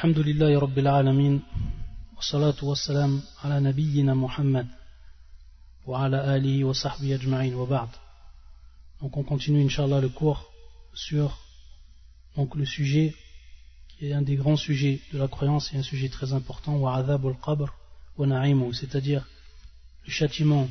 [0.00, 1.42] الحمد لله رب العالمين
[2.16, 4.66] والصلاة والسلام على نبينا محمد
[5.86, 7.88] وعلى آله وصحبه أجمعين وبعد
[9.02, 10.50] Donc on continue Inch'Allah le cours
[10.94, 11.38] sur
[12.34, 13.14] donc, le sujet
[13.88, 17.26] qui est un des grands sujets de la croyance et un sujet très important وعذاب
[17.26, 17.70] القبر
[18.18, 19.28] ونعيمه c'est-à-dire
[20.06, 20.66] le châtiment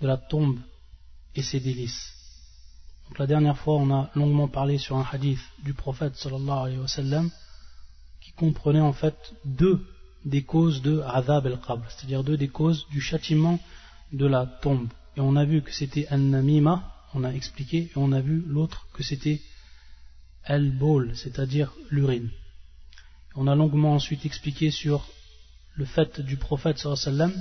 [0.00, 0.60] de la tombe
[1.34, 2.12] et ses délices.
[3.08, 6.78] Donc la dernière fois on a longuement parlé sur un hadith du prophète sallallahu alayhi
[6.78, 7.30] wa sallam
[8.23, 9.85] qui comprenait en fait deux
[10.23, 13.59] des causes de Azab el-Qabr, c'est-à-dire deux des causes du châtiment
[14.13, 14.87] de la tombe.
[15.17, 18.87] Et on a vu que c'était An-Namima, on a expliqué, et on a vu l'autre
[18.93, 19.41] que c'était
[20.45, 22.29] Al-Bawl, c'est-à-dire l'urine.
[23.35, 25.05] On a longuement ensuite expliqué sur
[25.75, 27.33] le fait du prophète sallam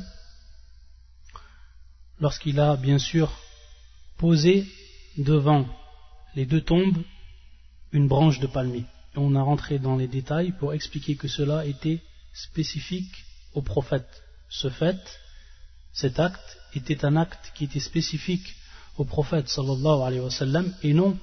[2.18, 3.30] lorsqu'il a bien sûr
[4.16, 4.66] posé
[5.18, 5.66] devant
[6.34, 7.02] les deux tombes
[7.92, 8.84] une branche de palmier
[9.16, 12.00] on a rentré dans les détails pour expliquer que cela était
[12.32, 14.22] spécifique au prophète.
[14.48, 15.20] Ce fait,
[15.92, 18.54] cet acte, était un acte qui était spécifique
[18.96, 19.48] au prophète
[20.82, 21.18] et non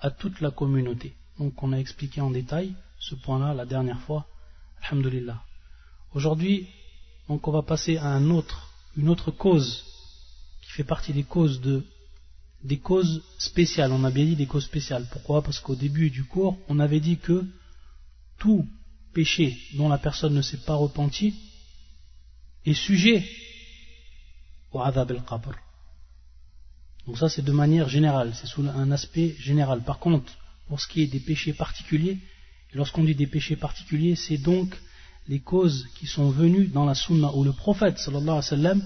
[0.00, 1.14] à toute la communauté.
[1.38, 4.26] Donc on a expliqué en détail ce point-là la dernière fois.
[4.82, 5.42] Alhamdulillah.
[6.14, 6.68] Aujourd'hui,
[7.28, 9.84] on va passer à une autre cause
[10.60, 11.84] qui fait partie des causes de
[12.64, 13.92] des causes spéciales.
[13.92, 15.06] On a bien dit des causes spéciales.
[15.10, 15.42] Pourquoi?
[15.42, 17.44] Parce qu'au début du cours, on avait dit que
[18.38, 18.66] tout
[19.12, 21.34] péché dont la personne ne s'est pas repenti
[22.64, 23.24] est sujet
[24.72, 25.54] au adab al-qabr.
[27.06, 29.82] Donc ça c'est de manière générale, c'est sous un aspect général.
[29.82, 30.32] Par contre,
[30.68, 32.18] pour ce qui est des péchés particuliers,
[32.72, 34.74] lorsqu'on dit des péchés particuliers, c'est donc
[35.28, 38.80] les causes qui sont venues dans la sunna où le prophète sallallahu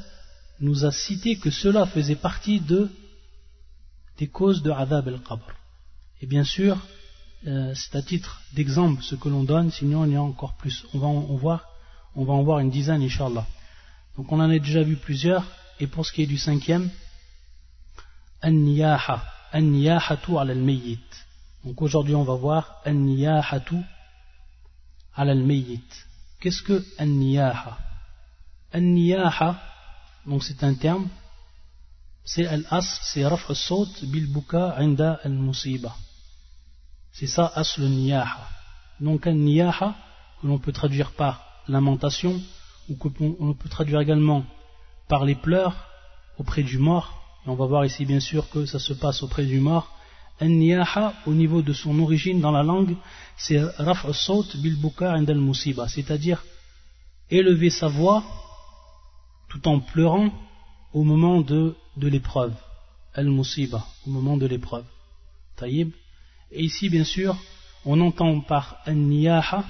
[0.61, 2.91] nous a cité que cela faisait partie de
[4.19, 5.55] des causes de Adab al-Qabr.
[6.21, 6.79] Et bien sûr,
[7.47, 10.87] euh, c'est à titre d'exemple ce que l'on donne, sinon il y a encore plus.
[10.95, 11.65] On va en, voir,
[12.15, 13.47] on va en voir une dizaine, inshallah.
[14.17, 15.45] Donc on en a déjà vu plusieurs,
[15.79, 16.91] et pour ce qui est du cinquième,
[18.43, 21.05] An-Niyaha, An-Niyahatu al-Mayyit.
[21.65, 23.77] Donc aujourd'hui on va voir An-Niyahatu
[25.15, 25.85] al-Mayyit.
[26.41, 27.79] Qu'est-ce que An-Niyaha?
[28.73, 29.61] An-Niyaha,
[30.27, 31.09] donc c'est un terme
[32.27, 35.95] c'est al-as, c'est raf al-saut bil buka al-musiba.
[37.13, 38.49] C'est ça asl niyaha.
[39.01, 39.95] Donc un niyaha
[40.41, 42.35] que l'on peut traduire par lamentation
[42.91, 44.45] ou que l'on peut traduire également
[45.09, 45.77] par les pleurs
[46.37, 47.09] auprès du mort.
[47.47, 49.89] Et on va voir ici bien sûr que ça se passe auprès du mort.
[50.41, 52.97] Un niyaha au niveau de son origine dans la langue,
[53.37, 56.43] c'est raf al-saut bil buka inda al-musiba, c'est-à-dire
[57.31, 58.25] élever sa voix
[59.49, 60.31] tout en pleurant
[60.93, 62.55] au moment de, de l'épreuve,
[63.15, 64.85] al-musiba, au moment de l'épreuve.
[65.57, 65.93] Taïb.
[66.51, 67.37] Et ici, bien sûr,
[67.85, 69.65] on entend par al-niyaha,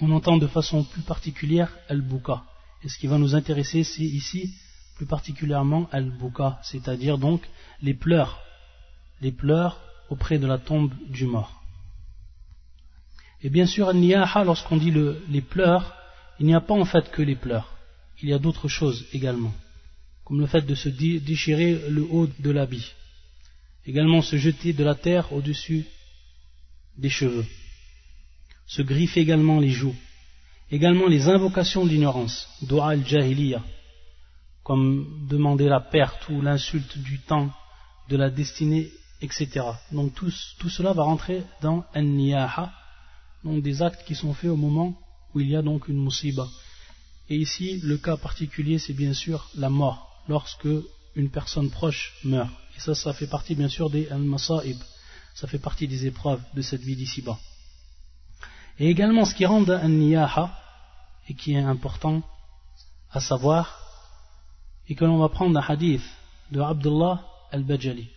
[0.00, 2.44] on entend de façon plus particulière al-buka.
[2.84, 4.54] Et ce qui va nous intéresser, c'est ici,
[4.96, 7.42] plus particulièrement al-buka, c'est-à-dire donc
[7.82, 8.40] les pleurs,
[9.20, 11.62] les pleurs auprès de la tombe du mort.
[13.42, 15.94] Et bien sûr, al-niyaha, lorsqu'on dit le, les pleurs,
[16.38, 17.72] il n'y a pas en fait que les pleurs,
[18.22, 19.52] il y a d'autres choses également
[20.28, 22.92] comme le fait de se déchirer le haut de l'habit.
[23.86, 25.86] Également se jeter de la terre au-dessus
[26.98, 27.46] des cheveux.
[28.66, 29.96] Se griffer également les joues.
[30.70, 33.64] Également les invocations de l'ignorance, dua al-jahiliya,
[34.62, 37.50] comme demander la perte ou l'insulte du temps,
[38.10, 38.90] de la destinée,
[39.22, 39.64] etc.
[39.92, 42.70] Donc tout, tout cela va rentrer dans an-niyaha,
[43.44, 44.94] donc des actes qui sont faits au moment
[45.34, 46.46] où il y a donc une musiba.
[47.30, 50.68] Et ici, le cas particulier, c'est bien sûr la mort lorsque
[51.16, 52.50] une personne proche meurt.
[52.76, 54.78] Et ça, ça fait partie bien sûr des al-masa'ib,
[55.34, 57.38] ça fait partie des épreuves de cette vie d'ici-bas.
[58.78, 60.56] Et également ce qui rend un niyaha,
[61.28, 62.22] et qui est important
[63.10, 63.80] à savoir,
[64.88, 66.02] et que l'on va prendre un hadith
[66.52, 68.08] de Abdullah al-Bajali,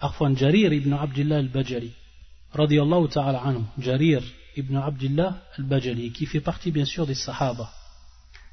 [0.00, 1.92] Arfan Jarir ibn Abdullah al-Bajali,
[2.52, 4.22] radiallahu ta'ala anhu, Jarir
[4.56, 7.70] ibn Abdullah al-Bajali, qui fait partie bien sûr des sahaba.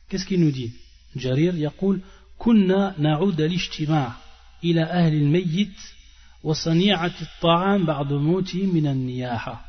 [0.10, 0.74] Qu'est-ce qu'il nous dit?
[1.16, 2.02] Jarir, yaqul,
[2.44, 4.14] كنا نعود الاجتماع
[4.64, 5.80] إلى أهل الميت
[6.44, 9.66] وصنيعة الطعام بعد موته من النياحة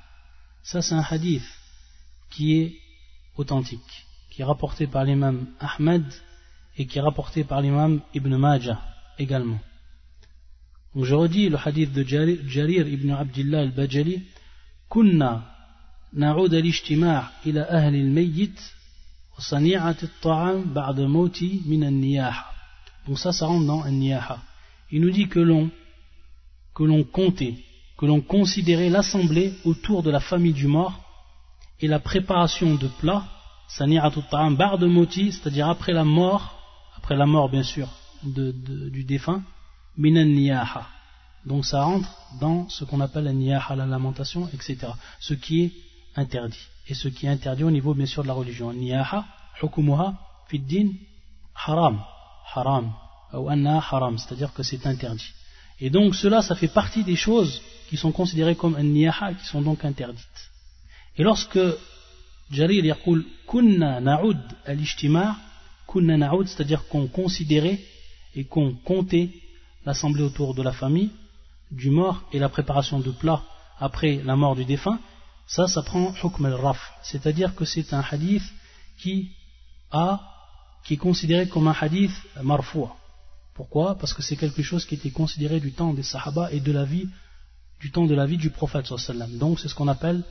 [0.64, 1.44] Ça c'est un hadith
[2.30, 2.72] qui est
[3.36, 6.04] authentique, qui est rapporté par l'imam Ahmed
[6.78, 8.80] et qui est rapporté par l'imam Ibn Majah
[9.18, 9.60] également.
[10.94, 14.22] Donc je redis le hadith de Jarir ibn Abdullah al-Bajali
[14.88, 15.42] كنا
[16.12, 18.60] نعود الاجتماع إلى أهل الميت
[19.38, 22.53] وصنيعة الطعام بعد موتي من النياحة
[23.06, 24.38] Donc ça, ça rentre dans un niyaha.
[24.90, 25.70] Il nous dit que l'on
[26.74, 27.54] que l'on comptait,
[27.96, 31.00] que l'on considérait l'assemblée autour de la famille du mort
[31.80, 33.24] et la préparation de plats,
[34.58, 36.58] bar de moti, c'est-à-dire après la mort,
[36.96, 37.88] après la mort bien sûr
[38.22, 39.42] du défunt,
[39.96, 40.88] minan niyaha.
[41.46, 42.10] Donc ça entre
[42.40, 44.92] dans ce qu'on appelle la niyaha, la lamentation, etc.
[45.20, 45.72] Ce qui est
[46.16, 46.58] interdit.
[46.88, 48.72] Et ce qui est interdit au niveau bien sûr de la religion.
[48.72, 49.24] Niyaha,
[49.62, 50.14] hukumuha,
[50.48, 50.92] fiddin,
[51.54, 52.02] haram.
[52.52, 52.92] Haram.
[53.32, 55.32] Ou anna haram, c'est-à-dire que c'est interdit.
[55.80, 59.46] Et donc cela, ça fait partie des choses qui sont considérées comme un niyaha, qui
[59.46, 60.50] sont donc interdites.
[61.16, 61.58] Et lorsque
[62.50, 65.36] Jarir yaqul kunna na'ud al-ijtima'
[65.86, 67.80] kunna na'ud, c'est-à-dire qu'on considérait
[68.34, 69.30] et qu'on comptait
[69.84, 71.10] l'assemblée autour de la famille,
[71.70, 73.42] du mort et la préparation de plats
[73.78, 74.98] après la mort du défunt,
[75.46, 78.44] ça, ça prend hukm al-raf, c'est-à-dire que c'est un hadith
[78.98, 79.30] qui
[79.90, 80.20] a,
[80.84, 82.96] qui est considéré comme un hadith marfoua.
[83.54, 83.96] Pourquoi?
[83.96, 86.84] Parce que c'est quelque chose qui était considéré du temps des sahaba et de la
[86.84, 87.08] vie,
[87.80, 89.38] du temps de la vie du prophète sallam.
[89.38, 90.22] Donc c'est ce qu'on appelle,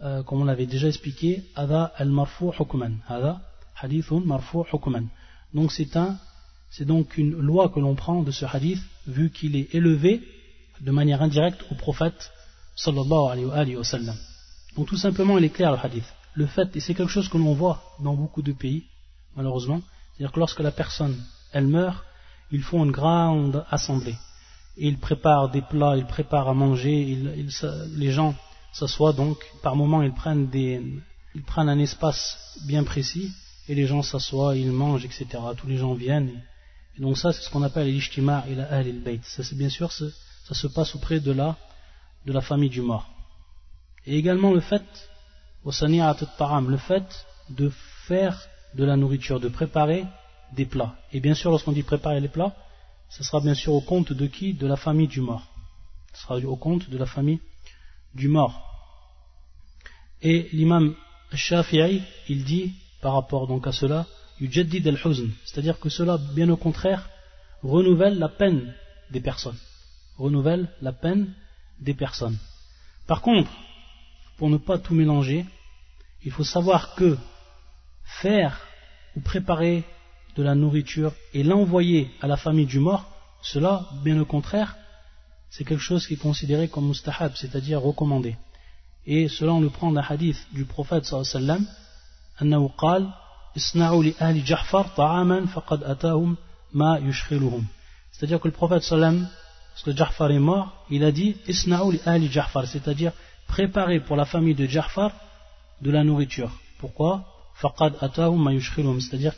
[0.00, 2.98] euh, comme on l'avait déjà expliqué, ada al-marfou hukman.
[3.08, 3.40] Ada
[3.74, 5.08] hadithun marfou hukman.
[5.52, 6.18] Donc c'est un,
[6.70, 10.22] c'est donc une loi que l'on prend de ce hadith, vu qu'il est élevé
[10.80, 12.30] de manière indirecte au prophète
[12.76, 14.16] sallallahu alayhi wa sallam.
[14.76, 16.04] Donc tout simplement, il est clair le hadith.
[16.34, 18.84] Le fait, et c'est quelque chose que l'on voit dans beaucoup de pays,
[19.36, 19.80] malheureusement,
[20.16, 21.16] c'est-à-dire que lorsque la personne,
[21.52, 22.04] elle meurt,
[22.50, 24.16] ils font une grande assemblée.
[24.76, 27.18] ils préparent des plats, ils préparent à manger,
[27.96, 28.34] les gens
[28.72, 30.82] s'assoient donc, par moments ils prennent, des,
[31.34, 33.32] ils prennent un espace bien précis,
[33.68, 35.26] et les gens s'assoient, ils mangent, etc.
[35.56, 36.42] Tous les gens viennent.
[36.96, 39.92] Et donc ça, c'est ce qu'on appelle l'ishtima et la bayt Ça, c'est bien sûr,
[39.92, 41.56] ça se passe auprès de la,
[42.26, 43.08] de la famille du mort.
[44.06, 44.84] Et également le fait,
[45.64, 47.72] le fait de
[48.06, 50.04] faire de la nourriture, de préparer
[50.52, 50.94] des plats.
[51.12, 52.54] Et bien sûr, lorsqu'on dit préparer les plats,
[53.08, 54.52] ce sera bien sûr au compte de qui?
[54.52, 55.46] De la famille du mort.
[56.12, 57.40] Ce sera au compte de la famille
[58.14, 58.54] du mort.
[60.22, 60.94] Et l'imam
[61.32, 64.06] Shafi'i, il dit, par rapport donc à cela,
[64.40, 67.08] yujaddid al-huzn, c'est-à-dire que cela, bien au contraire,
[67.62, 68.74] renouvelle la peine
[69.10, 69.58] des personnes.
[70.18, 71.34] Renouvelle la peine
[71.80, 72.38] des personnes.
[73.06, 73.50] Par contre,
[74.36, 75.46] pour ne pas tout mélanger,
[76.24, 77.16] il faut savoir que
[78.22, 78.65] faire
[79.16, 79.84] ou préparer
[80.36, 83.06] de la nourriture et l'envoyer à la famille du mort,
[83.42, 84.76] cela, bien au contraire,
[85.50, 88.36] c'est quelque chose qui est considéré comme mustahab, c'est-à-dire recommandé.
[89.06, 91.64] Et cela, on le prend d'un hadith du prophète sallallahu
[92.38, 92.66] alayhi
[98.12, 99.28] C'est-à-dire que le prophète sallam,
[99.70, 103.12] lorsque Ja'far est mort, il a dit c'est-à-dire
[103.46, 105.12] préparer pour la famille de Ja'far
[105.80, 106.50] de la nourriture.
[106.78, 107.35] Pourquoi?
[109.00, 109.34] C'est-à-dire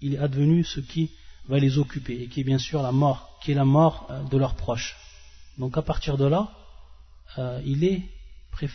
[0.00, 1.10] il est advenu ce qui
[1.48, 4.22] va les occuper et qui est bien sûr la mort, qui est la mort euh,
[4.24, 4.96] de leurs proches.
[5.58, 6.50] Donc à partir de là,
[7.38, 8.02] euh, il est,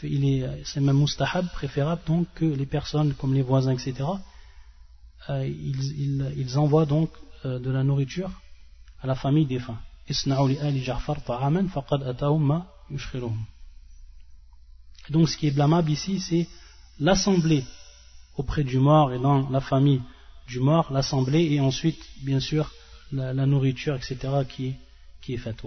[0.04, 3.96] il est, c'est même mustahab, préférable donc que les personnes comme les voisins, etc.
[5.30, 7.10] Euh, ils, ils, envoient donc
[7.44, 8.32] de la nourriture
[9.02, 9.80] à la famille des fins.
[15.10, 16.48] Donc ce qui est blâmable ici, c'est
[17.00, 17.64] l'assemblée
[18.37, 20.03] auprès du mort et dans la famille
[20.49, 22.71] du mort, l'assemblée et ensuite, bien sûr,
[23.13, 24.17] la, nourriture, etc.
[24.49, 24.77] qui est,
[25.21, 25.63] qui est faite.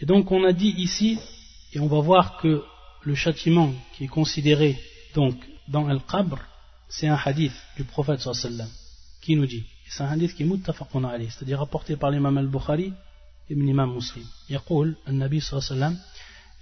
[0.00, 1.18] Et donc on a dit ici,
[1.72, 2.62] et on va voir que
[3.02, 4.78] le châtiment qui est considéré
[5.14, 5.36] donc
[5.68, 6.38] dans Al-Qabr,
[6.88, 8.68] c'est un hadith du prophète sallam
[9.20, 12.92] qui nous dit, c'est un hadith qui est muttafaqun alayh, c'est-à-dire rapporté par l'imam al-Bukhari
[13.50, 14.24] et l'imam muslim.
[14.50, 15.98] يقول النبي صلى الله عليه وسلم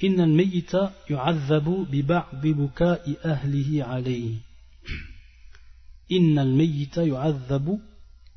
[0.04, 0.72] إن الميت
[1.10, 4.34] يعذب ببعض بكاء أهله عليه
[6.08, 7.80] innal mayyita yu'adhabu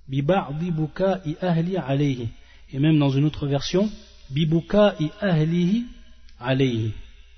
[0.08, 2.30] bi ba'di buka'i ahli alayhi
[2.72, 3.90] et même dans une autre version
[4.30, 5.86] bi buka'i ahlihi
[6.40, 6.94] alayhi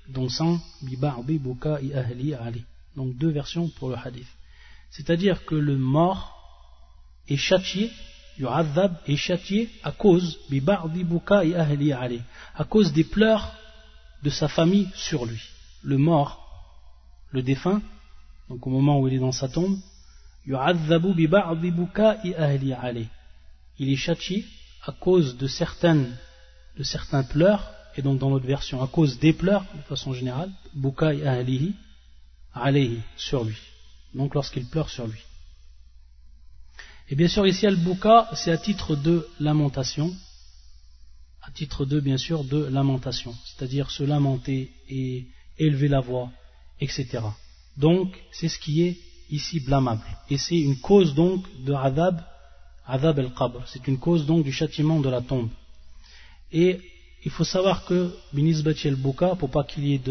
[0.08, 2.64] donc sans bi ba'di buka'i ahli alayhi
[2.96, 4.26] donc deux versions pour le hadith
[4.90, 6.38] c'est-à-dire que le mort
[7.28, 7.90] est châtié
[8.38, 12.22] yu'adhab est châtié à cause bi ba'di buka'i ahli alayhi
[12.54, 13.52] à cause des pleurs
[14.23, 15.41] de sa famille sur lui.
[15.83, 16.43] Le mort
[17.31, 17.81] le défunt
[18.49, 19.77] donc au moment où il est dans sa tombe
[20.45, 20.53] il
[23.89, 24.45] est châtié
[24.85, 26.15] à cause de certaines
[26.77, 30.51] de certains pleurs et donc dans notre version à cause des pleurs de façon générale
[30.73, 31.75] bukai ahlihi
[32.53, 33.57] alayhi sur lui.
[34.13, 35.19] Donc lorsqu'il pleure sur lui.
[37.09, 40.13] Et bien sûr ici al-buka c'est à titre de lamentation
[41.47, 45.25] à titre de bien sûr de lamentation c'est-à-dire se lamenter et
[45.57, 46.29] élever la voix
[46.81, 47.19] etc
[47.77, 48.97] donc c'est ce qui est
[49.29, 50.03] ici blâmable.
[50.29, 52.21] Et c'est une cause donc de adab,
[52.85, 53.63] adab al-qabr.
[53.67, 55.49] C'est une cause donc du châtiment de la tombe.
[56.51, 56.79] Et
[57.23, 60.01] il faut savoir que, binisbati al-buka, pour pas qu'il y ait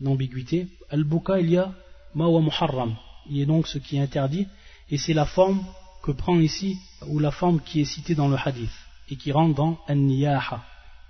[0.00, 0.68] d'ambiguïté.
[0.90, 1.72] Al-Buka, il y a
[2.14, 2.94] Mawa Muharram.
[3.28, 4.46] Il y a donc ce qui est interdit,
[4.90, 5.64] et c'est la forme
[6.02, 6.76] que prend ici,
[7.08, 8.70] ou la forme qui est citée dans le hadith,
[9.10, 10.62] et qui rentre dans An-Niyaha.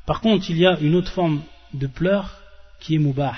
[0.07, 1.43] Par contre, il y a une autre forme
[1.75, 2.39] de pleurs
[2.81, 3.37] qui est Mubah,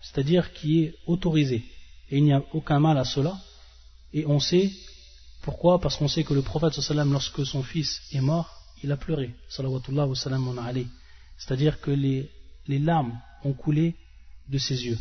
[0.00, 1.64] c'est-à-dire qui est autorisée,
[2.10, 3.36] et il n'y a aucun mal à cela,
[4.14, 4.70] et on sait
[5.42, 8.50] pourquoi Parce qu'on sait que le prophète lorsque son fils est mort,
[8.82, 9.34] il a pleuré,
[11.38, 12.30] c'est-à-dire que les,
[12.68, 13.94] larmes ont coulé
[14.48, 14.98] de ses yeux.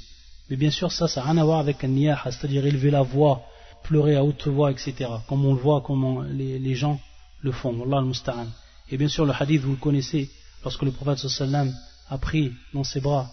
[0.49, 3.01] Mais bien sûr, ça, ça n'a rien à voir avec un niyaha, c'est-à-dire élever la
[3.01, 3.43] voix,
[3.83, 4.93] pleurer à haute voix, etc.
[5.27, 6.99] Comme on le voit, comme les, gens
[7.41, 7.83] le font.
[7.83, 8.47] Allah al
[8.89, 10.29] Et bien sûr, le hadith, vous le connaissez,
[10.63, 11.73] lorsque le prophète sallam
[12.09, 13.29] a pris dans ses bras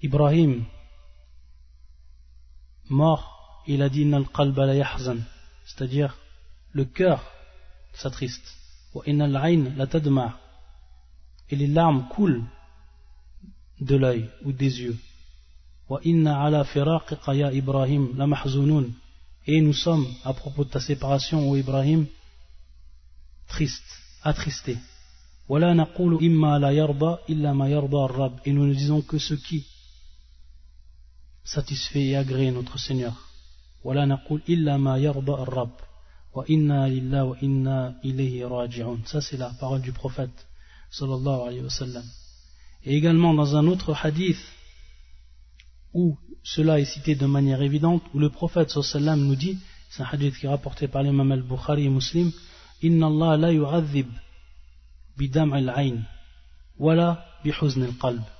[0.00, 0.64] Ibrahim,
[2.88, 4.22] mort, il a dit la
[5.66, 6.16] c'est-à-dire
[6.72, 7.22] le cœur
[7.94, 8.54] s'attriste.
[8.94, 9.86] La
[11.50, 12.44] et les larmes coulent
[13.80, 14.96] de l'œil ou des yeux.
[19.46, 22.06] Et nous sommes, à propos de ta séparation, ô Ibrahim,
[23.46, 23.82] tristes,
[24.22, 24.78] attristés.
[25.50, 25.54] Et
[28.52, 29.66] nous ne disons que ce qui
[31.42, 33.14] satisfait et agrée notre Seigneur.
[39.04, 40.46] Ça c'est la parole du prophète
[40.90, 42.04] sallallahu alayhi wa sallam.
[42.84, 44.36] Et également dans un autre hadith
[45.94, 50.08] où cela est cité de manière évidente, où le prophète sallam nous dit, c'est un
[50.12, 52.30] hadith qui est rapporté par l'imam al-Bukhari et Muslim,
[55.18, 55.98] bidam al-ayn.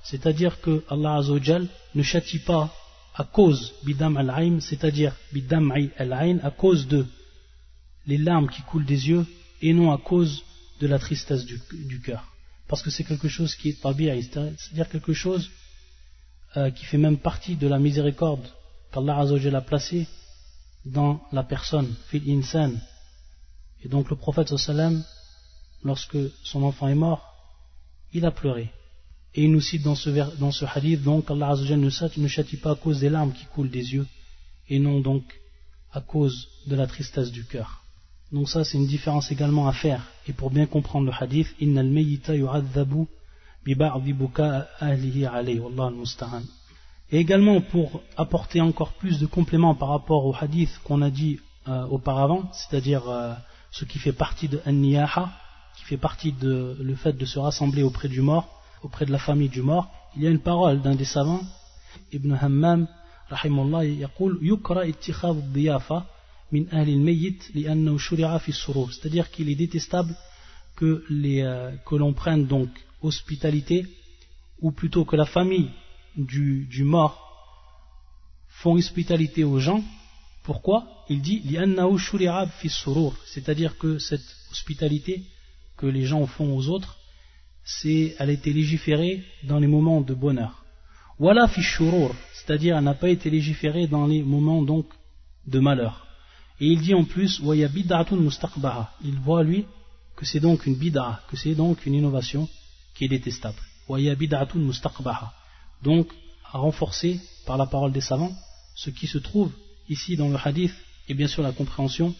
[0.03, 2.73] C'est-à-dire que Allah Azzawajal ne châtie pas
[3.15, 7.05] à cause bidam al-ayn, c'est-à-dire bidam al-ayn, à cause de
[8.07, 9.25] les larmes qui coulent des yeux
[9.61, 10.43] et non à cause
[10.79, 12.23] de la tristesse du, cœur.
[12.67, 15.49] Parce que c'est quelque chose qui est tabi'i, c'est-à-dire quelque chose
[16.55, 18.45] euh, qui fait même partie de la miséricorde
[18.91, 20.07] qu'Allah Azzawajal a placée
[20.85, 22.71] dans la personne, fil insan.
[23.83, 25.03] Et donc le prophète sallam,
[25.83, 27.35] lorsque son enfant est mort,
[28.13, 28.71] il a pleuré.
[29.35, 32.99] Et il nous cite dans ce, hadith, donc Allah Azzawajal ne châtie pas à cause
[32.99, 34.07] des larmes qui coulent des yeux,
[34.67, 35.23] et non donc
[35.91, 37.83] à cause de la tristesse du cœur.
[38.31, 40.03] Donc ça c'est une différence également à faire.
[40.27, 43.07] Et pour bien comprendre le hadith, «Innal mayyita yu'adhabu
[47.11, 51.39] et également pour apporter encore plus de compléments par rapport au hadith qu'on a dit
[51.67, 53.33] euh, auparavant, c'est-à-dire euh,
[53.71, 55.31] ce qui fait partie de An-Niyaha,
[55.78, 58.48] qui fait partie de le fait de se rassembler auprès du mort,
[58.82, 61.42] auprès de la famille du mort, il y a une parole d'un des savants,
[62.12, 62.86] Ibn Hammam,
[63.30, 66.04] rahimullah, يقول يكره اتخاذ الضيافة
[66.52, 70.14] من أهل الميت لأنه شرع في السرور c'est-à-dire qu'il est détestable
[70.76, 72.68] que, les, euh, que l'on prenne donc
[73.02, 73.86] hospitalité,
[74.60, 75.70] ou plutôt que la famille
[76.16, 77.20] du, du mort
[78.48, 79.82] font hospitalité aux gens.
[80.42, 81.42] Pourquoi Il dit
[83.26, 85.22] c'est-à-dire que cette hospitalité
[85.79, 86.97] que les gens font aux autres,
[87.63, 90.65] c'est, elle a été légiférée dans les moments de bonheur.
[91.17, 94.85] Voilà c'est-à-dire elle n'a pas été légiférée dans les moments donc
[95.47, 96.05] de malheur.
[96.59, 99.65] Et il dit en plus, il voit lui
[100.17, 102.49] que c'est donc une bid'a, que c'est donc une innovation
[102.93, 103.61] qui est détestable.
[105.81, 106.07] Donc,
[106.51, 108.35] à renforcer par la parole des savants
[108.75, 109.51] ce qui se trouve
[109.87, 110.73] ici dans le hadith
[111.07, 112.13] et bien sûr la compréhension,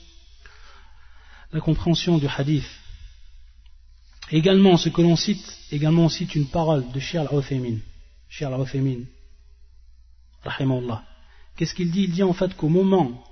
[1.51, 2.69] la compréhension du hadith.
[4.31, 7.77] Également, ce que l'on cite, également on cite une parole de Shir al-Uthaymin.
[8.29, 9.05] Shir al-Uthaymin,
[11.55, 12.03] Qu'est-ce qu'il dit?
[12.03, 13.23] Il dit en fait qu'au moment,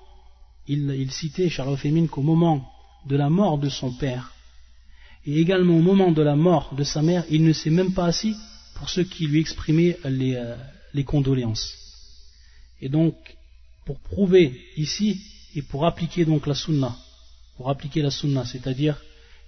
[0.67, 2.69] il, citait Shir al qu'au moment
[3.05, 4.33] de la mort de son père,
[5.25, 8.05] et également au moment de la mort de sa mère, il ne s'est même pas
[8.05, 8.35] assis
[8.75, 10.55] pour ceux qui lui exprimaient les, euh,
[10.93, 11.75] les condoléances.
[12.81, 13.15] Et donc,
[13.85, 15.21] pour prouver ici,
[15.55, 16.95] et pour appliquer donc la sunna,
[17.55, 19.01] pour appliquer la sunna, c'est-à-dire,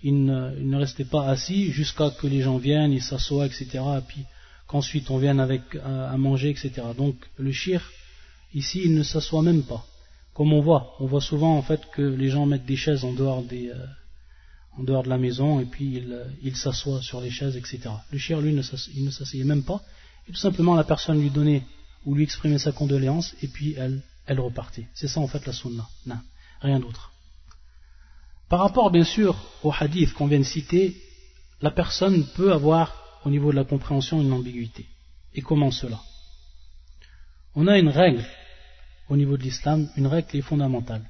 [0.04, 4.26] il ne, restait pas assis jusqu'à que les gens viennent, ils s'assoient, etc., et puis
[4.68, 6.72] qu'ensuite on vienne avec à, manger, etc.
[6.98, 7.92] Donc, le shir,
[8.54, 9.86] ici, il ne s'assoit même pas.
[10.34, 13.12] Comme on voit, on voit souvent en fait que les gens mettent des chaises en
[13.12, 13.74] dehors euh,
[14.78, 17.80] de la maison et puis il, il s'assoit sur les chaises, etc.
[18.12, 19.82] Le chien, lui, il ne s'asseyait même pas.
[20.28, 21.64] Et tout simplement, la personne lui donnait
[22.06, 24.88] ou lui exprimait sa condoléance et puis elle, elle repartait.
[24.94, 25.90] C'est ça en fait la sunna.
[26.62, 27.12] Rien d'autre.
[28.50, 30.98] Par rapport, bien sûr, au hadith qu'on vient de citer,
[31.62, 34.88] la personne peut avoir, au niveau de la compréhension, une ambiguïté.
[35.36, 36.00] Et comment cela?
[37.56, 38.26] On a une règle
[39.08, 41.04] au niveau de l'islam, une règle qui est fondamentale,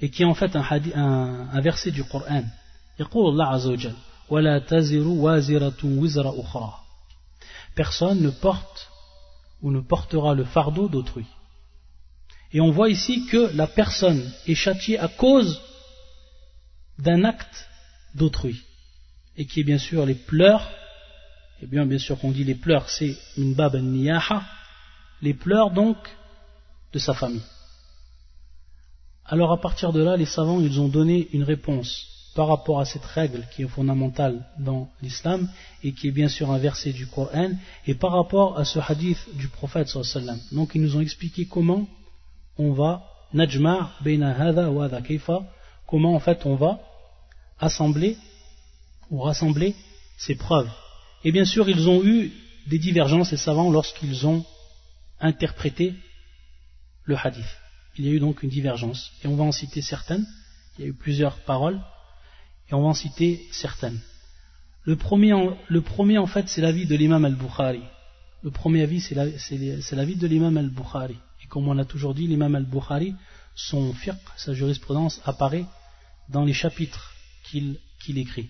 [0.00, 2.44] et qui est en fait un, un verset du Coran.
[7.74, 8.90] Personne ne porte
[9.62, 11.26] ou ne portera le fardeau d'autrui.
[12.52, 15.60] Et on voit ici que la personne est châtiée à cause
[16.98, 17.68] d'un acte
[18.14, 18.62] d'autrui,
[19.36, 20.70] et qui est bien sûr les pleurs,
[21.62, 24.42] et bien bien sûr qu'on dit les pleurs, c'est une bab niyaha,
[25.22, 25.96] les pleurs donc
[26.92, 27.42] de sa famille.
[29.24, 32.84] Alors à partir de là, les savants, ils ont donné une réponse par rapport à
[32.84, 35.48] cette règle qui est fondamentale dans l'islam
[35.82, 37.52] et qui est bien sûr un verset du Coran
[37.86, 40.38] et par rapport à ce hadith du prophète sallam.
[40.52, 41.88] Donc ils nous ont expliqué comment
[42.58, 43.90] on va najma'
[44.38, 44.88] hada wa
[45.86, 46.80] comment en fait on va
[47.58, 48.16] assembler
[49.10, 49.74] ou rassembler
[50.18, 50.70] ces preuves.
[51.24, 52.32] Et bien sûr, ils ont eu
[52.66, 54.44] des divergences, les savants, lorsqu'ils ont
[55.20, 55.94] interprété
[57.04, 57.46] le hadith
[57.98, 59.12] il y a eu donc une divergence.
[59.24, 60.26] Et on va en citer certaines.
[60.78, 61.80] Il y a eu plusieurs paroles.
[62.70, 64.00] Et on va en citer certaines.
[64.84, 65.34] Le premier,
[65.68, 67.82] le premier en fait, c'est l'avis de l'imam al-Bukhari.
[68.42, 71.16] Le premier avis, c'est l'avis de l'imam al-Bukhari.
[71.42, 73.14] Et comme on l'a toujours dit, l'imam al-Bukhari,
[73.56, 75.64] son fiqh, sa jurisprudence, apparaît
[76.28, 77.78] dans les chapitres qu'il
[78.18, 78.48] écrit.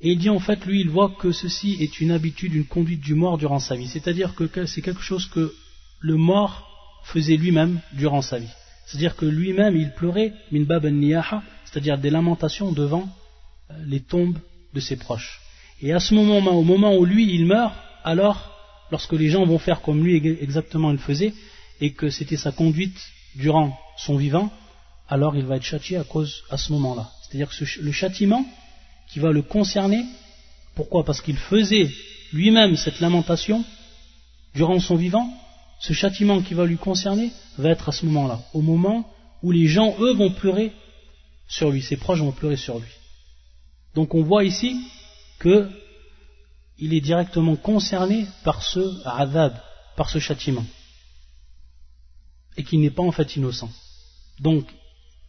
[0.00, 3.00] Et il dit en fait, lui, il voit que ceci est une habitude, une conduite
[3.00, 3.88] du mort durant sa vie.
[3.88, 5.54] C'est-à-dire que c'est quelque chose que
[6.00, 8.52] le mort faisait lui-même durant sa vie.
[8.86, 13.08] C'est-à-dire que lui-même, il pleurait min bab niyaha, c'est-à-dire des lamentations devant
[13.70, 14.38] euh, les tombes
[14.74, 15.40] de ses proches.
[15.82, 18.52] Et à ce moment, au moment où lui, il meurt, alors,
[18.90, 21.34] lorsque les gens vont faire comme lui exactement il faisait,
[21.80, 22.98] et que c'était sa conduite
[23.34, 24.50] durant son vivant,
[25.08, 27.10] alors il va être châtié à cause à ce moment-là.
[27.22, 28.44] C'est-à-dire que le châtiment
[29.08, 30.04] qui va le concerner,
[30.74, 31.04] pourquoi?
[31.04, 31.90] Parce qu'il faisait
[32.32, 33.64] lui-même cette lamentation
[34.54, 35.32] durant son vivant,
[35.80, 39.10] ce châtiment qui va lui concerner va être à ce moment-là, au moment
[39.42, 40.72] où les gens, eux, vont pleurer
[41.48, 42.88] sur lui, ses proches vont pleurer sur lui.
[43.94, 44.76] Donc on voit ici
[45.38, 45.70] que
[46.78, 49.54] il est directement concerné par ce adab,
[49.96, 50.64] par ce châtiment,
[52.56, 53.70] et qu'il n'est pas en fait innocent.
[54.40, 54.66] Donc,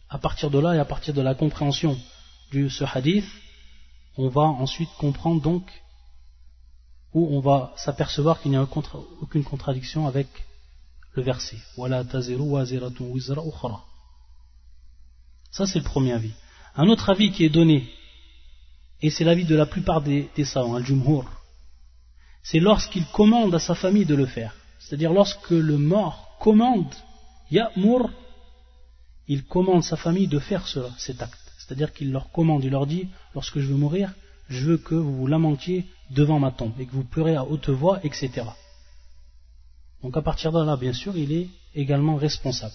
[0.08, 1.96] à partir de là et à partir de la compréhension
[2.52, 3.26] de ce hadith,
[4.16, 5.64] on va ensuite comprendre donc
[7.14, 8.66] où on va s'apercevoir qu'il n'y a
[9.20, 10.28] aucune contradiction avec
[11.14, 11.56] le verset.
[15.50, 16.32] Ça, c'est le premier avis.
[16.76, 17.88] Un autre avis qui est donné,
[19.00, 21.24] et c'est l'avis de la plupart des, savants, al-jumhur,
[22.42, 24.54] c'est lorsqu'il commande à sa famille de le faire.
[24.78, 26.94] C'est-à-dire lorsque le mort commande,
[27.50, 28.10] ya'mur,
[29.28, 31.38] il commande sa famille de faire cela, cet acte.
[31.58, 34.12] C'est-à-dire qu'il leur commande, il leur dit, lorsque je veux mourir,
[34.48, 37.68] je veux que vous vous lamentiez devant ma tombe et que vous pleurez à haute
[37.68, 38.46] voix, etc.
[40.02, 42.74] Donc à partir de là, bien sûr, il est également responsable.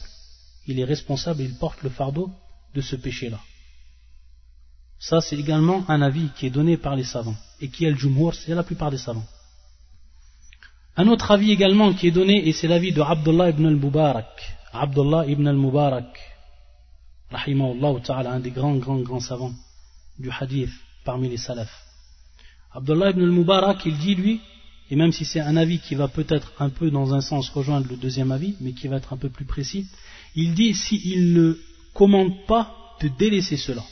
[0.68, 2.30] Il est responsable et il porte le fardeau
[2.76, 3.40] de ce péché-là.
[5.00, 7.98] Ça, c'est également un avis qui est donné par les savants et qui est le
[7.98, 9.26] jumhur, c'est la plupart des savants.
[10.96, 14.58] Un autre avis également qui est donné, et c'est l'avis de Abdullah ibn al-Mubarak.
[14.72, 16.33] Abdullah ibn al-Mubarak,
[17.34, 19.54] un des grands, grands, grands savants
[20.20, 20.72] du hadith
[21.04, 21.84] parmi les salafs.
[22.72, 24.42] Abdullah ibn al-Mubarak, il dit lui,
[24.90, 27.88] et même si c'est un avis qui va peut-être un peu dans un sens rejoindre
[27.90, 29.88] le deuxième avis, mais qui va être un peu plus précis,
[30.36, 31.58] il dit s'il ne
[31.94, 33.84] commande pas de délaisser cela.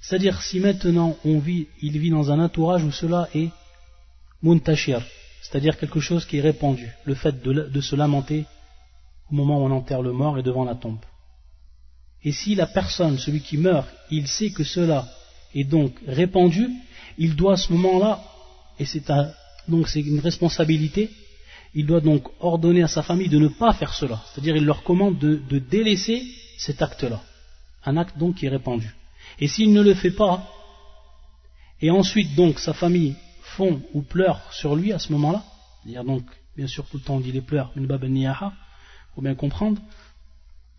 [0.00, 3.50] C'est-à-dire si maintenant on vit, il vit dans un entourage où cela est
[4.42, 5.02] muntashir,
[5.42, 8.44] c'est-à-dire quelque chose qui est répandu, le fait de, de se lamenter
[9.30, 10.98] au moment où on enterre le mort et devant la tombe.
[12.24, 15.06] Et si la personne, celui qui meurt, il sait que cela
[15.54, 16.68] est donc répandu,
[17.18, 18.22] il doit à ce moment-là,
[18.78, 19.04] et c'est
[19.68, 21.10] donc une responsabilité,
[21.74, 24.22] il doit donc ordonner à sa famille de ne pas faire cela.
[24.26, 26.22] C'est-à-dire il leur commande de, délaisser
[26.56, 27.20] cet acte-là.
[27.84, 28.94] Un acte donc qui est répandu.
[29.40, 30.48] Et s'il ne le fait pas,
[31.80, 35.44] et ensuite donc sa famille fond ou pleure sur lui à ce moment-là,
[35.82, 36.24] c'est-à-dire donc,
[36.56, 39.80] bien sûr tout le temps on dit les pleurs, une il faut bien comprendre,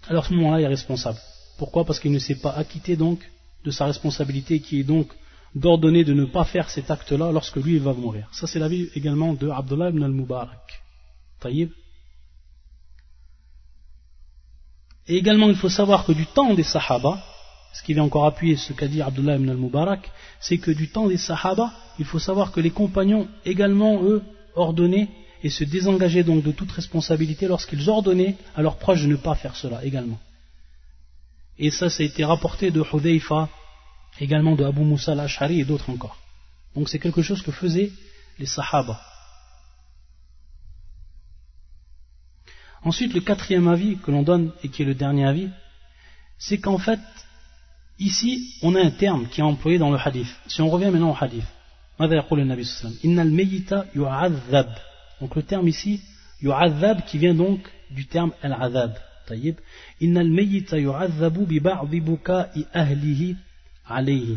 [0.08, 1.20] alors ce moment-là il est responsable.
[1.58, 1.86] Pourquoi?
[1.86, 3.20] Parce qu'il ne s'est pas acquitté donc
[3.63, 5.08] de sa responsabilité qui est donc
[5.56, 8.28] d'ordonner de ne pas faire cet acte-là lorsque lui va mourir.
[8.34, 10.82] Ça c'est l'avis également de Abdullah ibn al-Mubarak.
[11.39, 11.72] Taïb.
[15.08, 17.24] Et également il faut savoir que du temps des Sahaba,
[17.74, 21.08] ce qui vient encore appuyer ce qu'a dit Abdullah ibn al-Mubarak, c'est que du temps
[21.08, 24.24] des Sahaba, il faut savoir que les compagnons également eux
[24.56, 25.10] ordonnaient
[25.45, 29.36] et se désengageaient donc de toute responsabilité lorsqu'ils ordonnaient à leurs proches de ne pas
[29.36, 30.19] faire cela également.
[31.60, 33.47] Et ça, ça a été rapporté de Hudayfa
[34.19, 36.17] également de Abu Musa al-Ash'ari et d'autres encore.
[36.73, 37.91] Donc c'est quelque chose que faisaient
[38.39, 38.99] les Sahaba.
[42.81, 45.49] Ensuite, le quatrième avis que l'on donne et qui est le dernier avis,
[46.39, 46.99] c'est qu'en fait,
[47.99, 50.36] ici, on a un terme qui est employé dans le hadith.
[50.47, 51.45] Si on revient maintenant au hadith,
[55.20, 56.00] donc le terme ici,
[56.42, 58.92] yu'adhab qui vient donc du terme al-adhab.
[59.29, 59.59] طيب
[60.03, 63.35] إن الميت يعذب ببعض بكاء أهله
[63.87, 64.37] عليه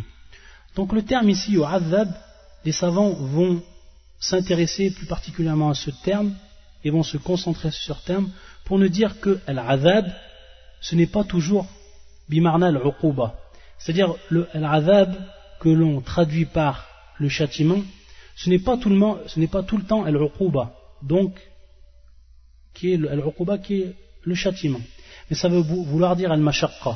[0.76, 2.10] donc le terme ici yu'adhab
[2.66, 3.64] les savants vont
[4.20, 6.34] s'intéresser plus particulièrement à ce terme
[6.84, 8.30] et vont se concentrer sur ce terme
[8.66, 10.06] pour ne dire que al-adhab
[10.82, 11.66] ce n'est pas toujours
[12.30, 13.36] bimarna al-uquba
[13.80, 15.16] c'est-à-dire le al-adhab
[15.60, 16.86] que l'on traduit par
[17.20, 17.82] le châtiment
[18.41, 20.65] ce n'est pas tout le temps, ce n'est pas tout le temps al-uquba,
[21.03, 21.33] donc
[22.73, 24.81] qui est al-uquba qui est le châtiment.
[25.29, 26.95] Mais ça veut vouloir dire al-mashaqqa.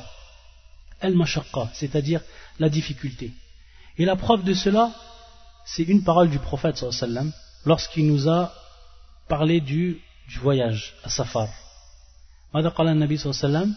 [1.01, 2.21] Al-mashaqqa, c'est-à-dire
[2.61, 3.33] la difficulté.
[3.99, 4.93] Et la preuve de cela,
[5.65, 7.33] c'est une parole du prophète sallallahu
[7.65, 8.53] lorsqu'il nous a
[9.29, 11.49] parlé du, du voyage à Safar.
[12.55, 13.73] Nabi sallallahu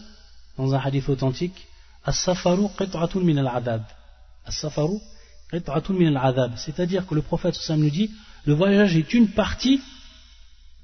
[0.56, 1.66] dans un hadith authentique,
[2.04, 3.82] as-safaru qit'atun min al-'adab.
[4.44, 5.00] As-safaru
[5.50, 8.10] c'est-à-dire que le prophète sallam nous dit
[8.46, 9.80] le voyage est une partie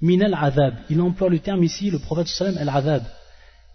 [0.00, 0.74] min al-adhab.
[0.90, 3.04] Il emploie le terme ici, le prophète sallam, al-adhab.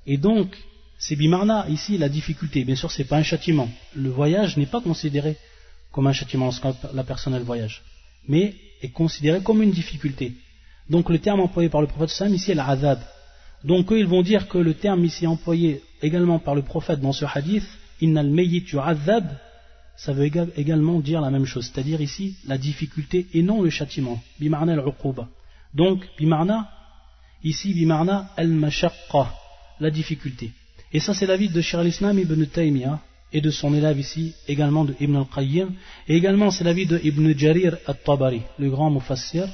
[0.06, 0.56] Et donc,
[0.98, 2.64] c'est bimarna, ici, la difficulté.
[2.64, 3.70] Bien sûr, ce n'est pas un châtiment.
[3.96, 5.38] Le voyage n'est pas considéré
[5.92, 7.84] comme un châtiment lorsque la personne voyage,
[8.28, 10.34] mais est considéré comme une difficulté.
[10.90, 13.00] Donc, le terme employé par le prophète sallam, ici, est al-adhab.
[13.64, 17.14] Donc, eux, ils vont dire que le terme ici employé également par le prophète dans
[17.14, 17.66] ce hadith,
[18.02, 19.26] innal mayyit yu'adhab,
[19.98, 24.22] ça veut également dire la même chose, c'est-à-dire ici la difficulté et non le châtiment,
[24.40, 25.28] bimarna al-uquba.
[25.74, 26.70] Donc, bimarna,
[27.44, 29.34] ici, bimarna al-mashaqqa,
[29.80, 30.52] la difficulté.
[30.94, 33.02] Et ça, c'est l'avis de Shir al-Islam ibn Taymiyyah,
[33.34, 35.74] et de son élève ici, également de Ibn al-Qayyim,
[36.08, 39.48] et également c'est l'avis de Ibn Jarir al-Tabari, le grand mufassir,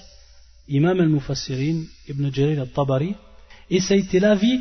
[0.67, 3.15] imam al-mufassirin, Ibn Jarir al-Tabari,
[3.69, 4.59] et ça a été l'avis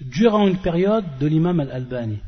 [0.00, 2.18] durant une période de l'imam al-Albani.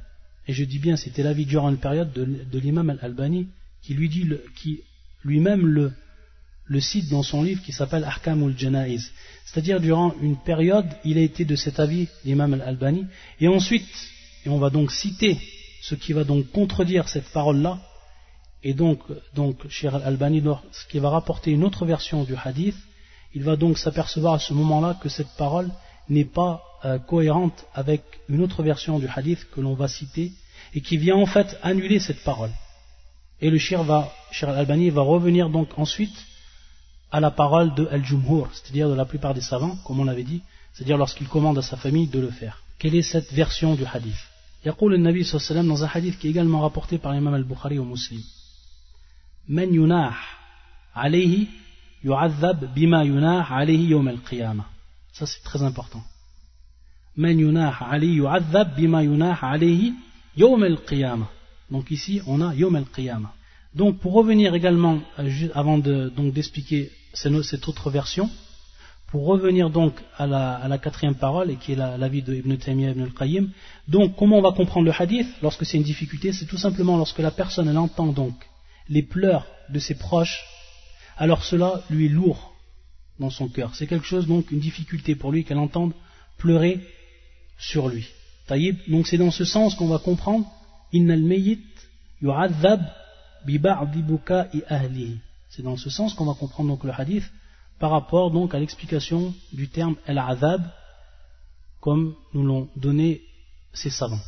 [0.48, 3.48] Et je dis bien, c'était l'avis durant une période de, l'imam al-Albani,
[3.82, 4.80] qui lui dit, qui
[5.22, 5.92] lui-même le,
[6.80, 9.12] cite dans son livre qui s'appelle Ahkamul Janaiz.
[9.44, 13.04] C'est-à-dire, durant une période, il a été de cet avis, l'imam al-Albani,
[13.40, 13.86] et ensuite,
[14.46, 15.38] et on va donc citer
[15.82, 17.78] ce qui va donc contredire cette parole-là,
[18.62, 19.00] et donc,
[19.34, 20.42] donc, Shir al-Albani,
[20.90, 22.76] qui va rapporter une autre version du hadith,
[23.34, 25.70] il va donc s'apercevoir à ce moment-là que cette parole
[26.09, 30.31] n'est pas euh, cohérente avec une autre version du hadith que l'on va citer,
[30.73, 32.51] et qui vient en fait annuler cette parole.
[33.41, 36.15] Et le Shir, va, Shir al-Albani va revenir donc ensuite
[37.11, 40.41] à la parole de Al-Jumhur, c'est-à-dire de la plupart des savants, comme on l'avait dit,
[40.73, 42.63] c'est-à-dire lorsqu'il commande à sa famille de le faire.
[42.79, 44.29] Quelle est cette version du hadith
[44.65, 47.33] يقول النبي صلى الله عليه وسلم dans un hadith qui est également rapporté par l'imam
[47.33, 48.21] al-Bukhari au Muslim
[49.49, 50.39] من يناح
[50.95, 51.47] عليه
[52.03, 54.63] يعذب بما يناح عليه يوم القيامة
[55.18, 56.02] ça, c'est très important.
[61.70, 63.34] Donc ici, on a Yom al-Qiyamah.
[63.74, 68.30] Donc pour revenir également, euh, avant de, d'expliquer cette autre version,
[69.08, 72.34] pour revenir donc à la, à la quatrième parole, et qui est l'avis la de
[72.34, 73.50] Ibn Taymiyyah Ibn al-Qayyim,
[73.88, 75.26] donc comment on va comprendre le hadith?
[75.42, 78.36] Lorsque c'est une difficulté C'est tout simplement lorsque la personne entend donc
[78.88, 80.44] les pleurs de ses proches,
[81.16, 82.54] alors cela lui est lourd
[83.18, 83.74] dans son cœur.
[83.74, 85.92] C'est quelque chose donc, une difficulté pour lui qu'elle entende
[86.36, 86.80] pleurer
[87.58, 88.06] sur lui.
[88.88, 90.50] Donc c'est dans ce sens qu'on va comprendre.
[95.50, 97.24] C'est dans ce sens qu'on va comprendre donc le hadith
[97.78, 100.62] par rapport donc à l'explication du terme al-azab
[101.80, 103.22] comme nous l'ont donné
[103.72, 104.20] ces savants.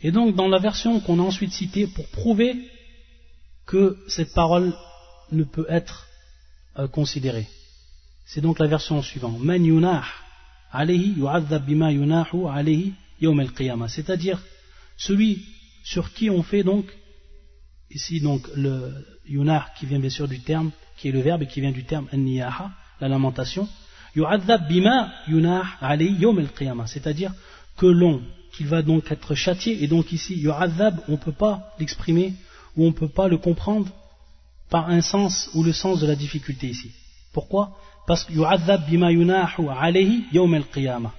[0.00, 2.70] Et donc dans la version qu'on a ensuite citée pour prouver
[3.66, 4.74] que cette parole
[5.34, 6.06] ne peut être
[6.78, 7.46] euh, considérée.
[8.24, 9.38] C'est donc la version suivante.
[9.42, 10.02] Yunah
[13.88, 14.42] C'est-à-dire
[14.96, 15.44] celui
[15.84, 16.86] sur qui on fait donc
[17.90, 18.92] ici donc le
[19.26, 21.84] yunar qui vient bien sûr du terme, qui est le verbe et qui vient du
[21.84, 22.70] terme an
[23.00, 23.68] la lamentation,
[26.86, 27.32] c'est-à-dire
[27.76, 32.34] que l'on, qu'il va donc être châtié, et donc ici on ne peut pas l'exprimer
[32.76, 33.90] ou on ne peut pas le comprendre
[34.70, 36.90] par un sens ou le sens de la difficulté ici.
[37.32, 37.76] Pourquoi?
[38.06, 41.12] Parce que yu'adhab bima yunahu alayhi yawm al-qiyamah.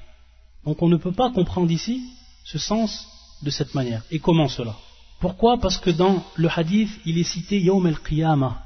[0.66, 2.04] Donc on ne peut pas comprendre ici
[2.44, 3.08] ce sens
[3.42, 4.04] de cette manière.
[4.12, 4.76] Et comment cela?
[5.20, 5.60] Pourquoi?
[5.60, 8.62] Parce que dans le hadith, il est cité Yawm al-Qiyamah.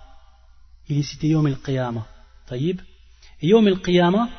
[0.88, 2.06] Il est cité Yawm al-Qiyamah.
[2.48, 2.82] Taïb.
[3.42, 4.30] Et Yawm al-Qiyamah,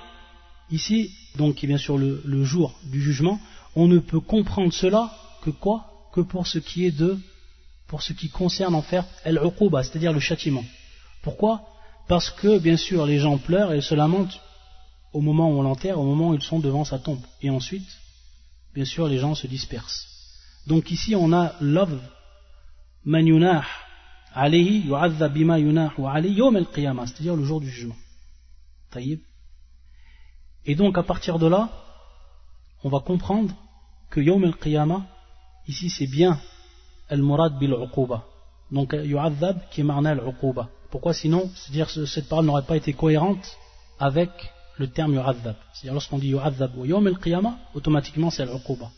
[0.71, 3.41] ici, donc qui est bien sûr le, jour du jugement,
[3.77, 5.11] on ne peut comprendre cela
[5.43, 5.87] que quoi?
[6.13, 7.19] Que pour ce qui est de,
[7.91, 10.65] pour ce qui concerne en fait al-uquba, c'est-à-dire le châtiment.
[11.23, 11.67] Pourquoi?
[12.07, 14.41] Parce que bien sûr les gens pleurent et se lamentent
[15.13, 17.25] au moment où on l'enterre, au moment où ils sont devant sa tombe.
[17.43, 17.91] Et ensuite,
[18.77, 20.07] bien sûr, les gens se dispersent.
[20.69, 22.01] Donc ici on a love,
[23.05, 23.65] manunah,
[24.35, 27.97] alayhi yu'adhab bima yunahu alayhi yawm al-qiyamah, c'est-à-dire le jour du jugement.
[28.93, 29.19] Taïb.
[30.65, 31.71] Et donc à partir de là,
[32.85, 33.53] on va comprendre
[34.11, 35.09] que yawm al-qiyamah,
[35.67, 36.41] ici c'est bien
[37.11, 38.25] al-murad bil-uquba.
[38.71, 40.69] Donc yu'adhab qui marna al-uquba.
[40.91, 43.57] Pourquoi sinon, c'est-à-dire cette parole n'aurait pas été cohérente
[43.99, 44.31] avec
[44.79, 45.57] le terme yu'adhab.
[45.73, 48.91] C'est-à-dire lorsqu'on dit yu'adhab ou yawm al-qiyamah, automatiquement c'est al-uquba.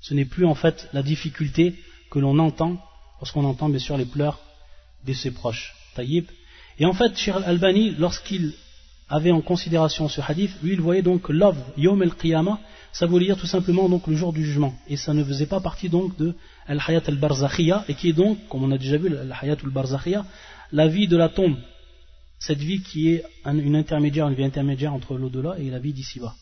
[0.00, 1.74] Ce n'est plus en fait la difficulté
[2.10, 2.76] que l'on entend
[3.20, 4.38] lorsqu'on entend bien sûr les pleurs
[5.06, 5.74] de ses proches.
[5.94, 6.26] Taïb.
[6.78, 8.52] Et en fait, Shir al-Albani, lorsqu'il
[9.08, 12.58] avait en considération ce hadith, lui il voyait donc love yom el-qiyamah,
[12.94, 14.72] ça voulait dire tout simplement le jour du jugement.
[14.88, 16.32] Et ça ne faisait pas partie donc de
[16.68, 20.24] al-hayat al-barzakhiya, et qui est donc, comme on a déjà vu, al-hayat al-barzakhiya,
[20.70, 21.56] la vie de la tombe.
[22.38, 26.34] Cette vie qui est une intermédiaire, une vie intermédiaire entre l'au-delà et la vie d'ici-bas.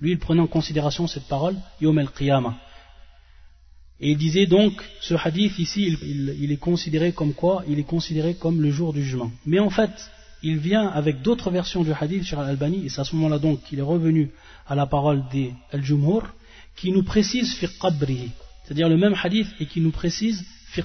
[0.00, 2.56] Lui, il prenait en considération cette parole, yom el-qiyamah.
[3.98, 7.64] Et il disait donc, ce hadith ici, il, est considéré comme quoi?
[7.66, 9.30] Il est considéré comme le jour du jugement.
[9.46, 9.92] Mais en fait,
[10.42, 13.62] il vient avec d'autres versions du hadith sur Al-Albani, et c'est à ce moment-là donc
[13.64, 14.30] qu'il est revenu
[14.66, 16.32] à la parole des Al-Jumhur,
[16.76, 17.66] qui nous précise fi
[18.66, 20.82] c'est-à-dire le même hadith et qui nous précise fi.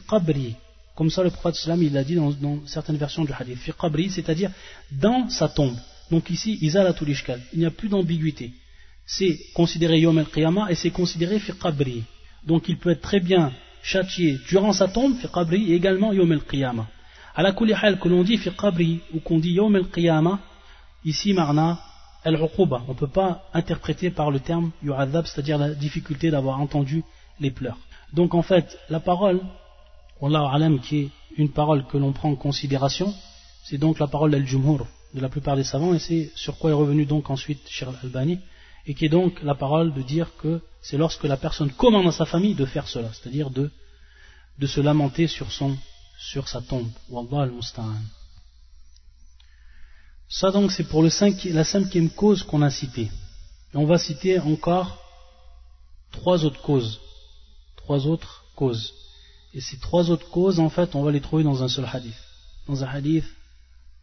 [0.95, 3.71] Comme ça, le prophète sallam, il l'a dit dans, certaines versions du hadith, fi
[4.09, 4.51] c'est-à-dire
[4.91, 5.75] dans sa tombe.
[6.11, 8.51] Donc ici, izalatul ishkal, il n'y a plus d'ambiguïté.
[9.05, 11.53] C'est considéré yom al-qiyamah et c'est considéré fi.
[12.45, 16.87] Donc il peut être très bien châtié durant sa tombe, fi et également yom al-qiyamah.
[17.35, 20.39] À la que l'on dit fi qabri ou qu'on dit yom al-qiyamah,
[21.05, 21.79] ici marna
[22.23, 22.83] al-uquba.
[22.87, 27.03] On ne peut pas interpréter par le terme yu'adhab, c'est-à-dire la difficulté d'avoir entendu
[27.39, 27.77] les pleurs.
[28.13, 29.41] Donc en fait, la parole,
[30.21, 33.13] Allah alam, qui est une parole que l'on prend en considération,
[33.63, 36.73] c'est donc la parole d'Al-Jumhur, de la plupart des savants, et c'est sur quoi est
[36.73, 38.39] revenu donc ensuite Shir al-Albani,
[38.85, 42.11] et qui est donc la parole de dire que c'est lorsque la personne commande à
[42.11, 43.71] sa famille de faire cela, c'est-à-dire de,
[44.59, 45.77] de se lamenter sur, son,
[46.21, 46.89] sur sa tombe.
[47.09, 48.01] Wallah al-Musta'an.
[50.29, 53.11] Ça donc c'est pour la cinquième cause qu'on a citée.
[53.73, 54.97] Et on va citer encore
[56.11, 56.99] trois autres causes.
[57.75, 58.93] Trois autres causes.
[59.53, 62.15] Et ces trois autres causes, en fait, on va les trouver dans un seul hadith.
[62.67, 63.25] Dans un hadith,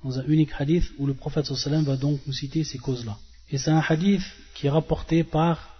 [0.04, 3.16] dans un unique hadith où le prophète sallam va donc nous citer ces causes-là.
[3.50, 4.22] Et c'est un hadith
[4.54, 5.70] qui est rapporté par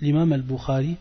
[0.00, 0.96] l'imam al-Bukhari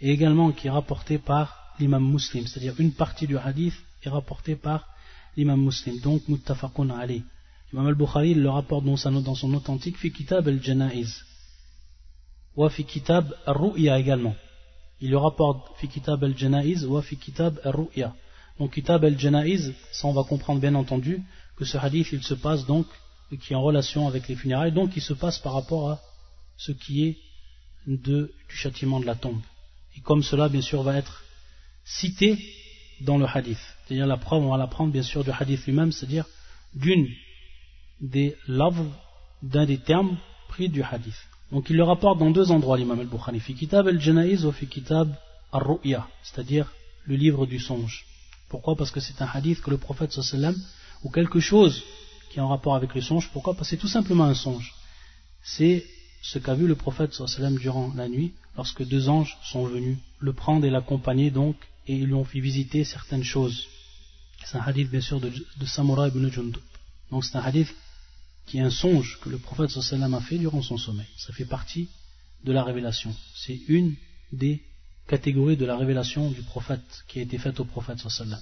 [0.00, 4.56] et également qui est rapporté par l'imam muslim, c'est-à-dire une partie du hadith est rapportée
[4.56, 4.86] par
[5.36, 7.22] l'imam muslim, donc muttafaqun ali.
[7.72, 11.24] L'imam al-Bukhari le rapporte dans, son authentique fi kitab al-janaiz
[12.56, 12.86] ou fi
[13.46, 14.34] al-ru'ya également.
[15.00, 17.18] Il le rapporte fi kitab al-janaiz ou fi
[17.64, 18.14] al-ru'ya.
[18.58, 21.22] Donc kitab al-janaiz, ça on va comprendre bien entendu
[21.56, 22.86] que ce hadith il se passe donc
[23.38, 26.00] qui est en relation avec les funérailles, donc qui se passe par rapport à
[26.56, 27.18] ce qui est
[27.86, 29.40] de, du châtiment de la tombe.
[29.96, 31.22] Et comme cela, bien sûr, va être
[31.84, 32.38] cité
[33.00, 33.58] dans le hadith.
[33.84, 36.26] C'est-à-dire la preuve, on va la prendre bien sûr du hadith lui-même, c'est-à-dire
[36.74, 37.08] d'une
[38.00, 38.86] des love,
[39.42, 40.16] d'un des termes
[40.48, 41.16] pris du hadith.
[41.50, 45.14] Donc il le rapporte dans deux endroits, l'imam al-Bukhari, fi kitab al-janaiz ou fi kitab
[45.52, 46.72] al-ru'ya, c'est-à-dire
[47.04, 48.06] le livre du songe.
[48.48, 48.76] Pourquoi?
[48.76, 50.56] Parce que c'est un hadith que le prophète sallam,
[51.02, 51.82] ou quelque chose
[52.30, 53.54] qui est en rapport avec le songe, pourquoi?
[53.54, 54.74] Parce que c'est tout simplement un songe.
[55.42, 55.84] C'est
[56.22, 60.32] ce qu'a vu le prophète sallam durant la nuit, lorsque deux anges sont venus le
[60.32, 63.66] prendre et l'accompagner donc, et ils lui ont fait visiter certaines choses.
[64.44, 66.62] C'est un hadith bien sûr de, de Samura ibn Jundub.
[67.10, 67.74] Donc c'est un hadith
[68.46, 71.06] qui est un songe que le prophète sallam a fait durant son sommeil.
[71.16, 71.88] Ça fait partie
[72.44, 73.14] de la révélation.
[73.34, 73.94] C'est une
[74.32, 74.62] des
[75.06, 78.40] catégories de la révélation du prophète qui a été faite au prophète sallam.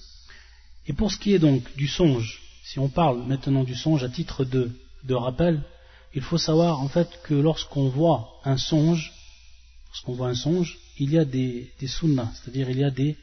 [0.87, 4.09] Et pour ce qui est donc du songe, si on parle maintenant du songe à
[4.09, 4.71] titre de,
[5.15, 5.63] rappel,
[6.15, 9.13] il faut savoir en fait que lorsqu'on voit un songe,
[9.89, 13.17] lorsqu'on voit un songe, il y a des, des sunnas, c'est-à-dire il y a des,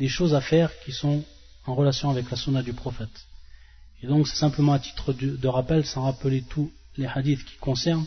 [0.00, 1.22] des choses à faire qui sont
[1.66, 3.16] en relation avec la sunna du prophète.
[4.02, 8.06] Et donc c'est simplement à titre de, rappel, sans rappeler tous les hadiths qui concernent.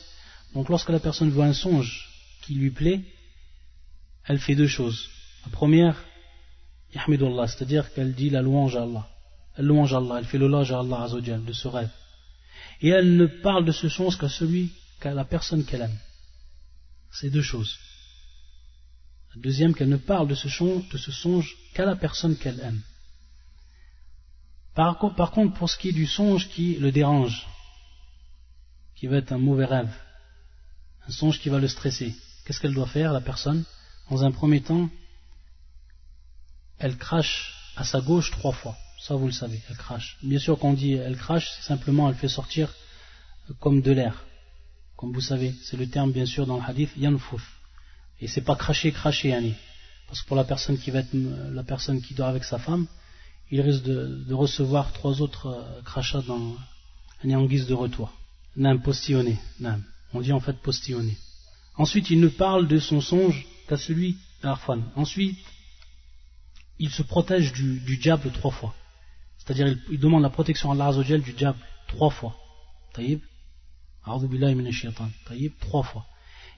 [0.54, 2.10] Donc lorsque la personne voit un songe
[2.42, 3.02] qui lui plaît,
[4.26, 5.10] elle fait deux choses.
[5.46, 5.96] La première,
[6.96, 9.08] Yahmidullah, c'est-à-dire qu'elle dit la louange à Allah.
[9.56, 11.90] Elle louange à Allah, elle fait l'hommage à Allah de ce rêve
[12.82, 16.00] et elle ne parle de ce songe qu'à celui, qu'à la personne qu'elle aime.
[17.12, 17.78] C'est deux choses.
[19.36, 22.82] Deuxième, qu'elle ne parle de ce songe, qu'à la personne qu'elle aime.
[24.76, 27.48] Par, contre, pour ce qui est du songe qui le dérange,
[28.96, 29.94] qui va être un mauvais rêve,
[31.08, 32.16] un songe qui va le stresser,
[32.46, 33.64] qu'est-ce qu'elle doit faire, la personne?
[34.10, 34.90] Dans un premier temps,
[36.80, 38.76] elle crache à sa gauche trois fois.
[39.00, 40.18] Ça, vous le savez, elle crache.
[40.24, 42.74] Bien sûr, quand on dit elle crache, c'est simplement elle fait sortir
[43.60, 44.24] comme de l'air.
[44.96, 47.63] Comme vous savez, c'est le terme, bien sûr, dans le hadith, yanfuf.
[48.20, 49.54] Et c'est pas cracher, cracher, Yanni.
[50.08, 52.88] Parce que pour la personne qui va être, la personne qui dort avec sa femme,
[53.52, 56.56] il risque de, recevoir trois autres euh, crachats dans,
[57.24, 58.12] en guise de retour.
[58.56, 59.84] Nam postillonné, nam.
[60.14, 61.18] On dit en fait postillonné.
[61.76, 64.82] Ensuite, il ne parle de son songe qu'à celui d'Arfan.
[64.96, 65.38] Ensuite,
[66.80, 68.76] il se protège du, diable trois fois.
[69.38, 72.36] C'est-à-dire, il, demande la protection à Allah du diable trois fois.
[72.94, 73.20] Taïb.
[75.28, 76.06] Taïb, trois fois.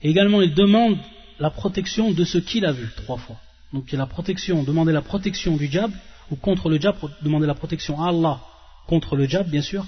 [0.02, 0.98] Et également, il demande
[1.40, 3.38] la protection de ce qu'il a vu trois fois.
[3.74, 5.94] Donc, la protection, demander la protection du diable,
[6.32, 8.42] ou contre le diable, demander la protection à Allah
[8.88, 9.86] contre le diable, bien sûr.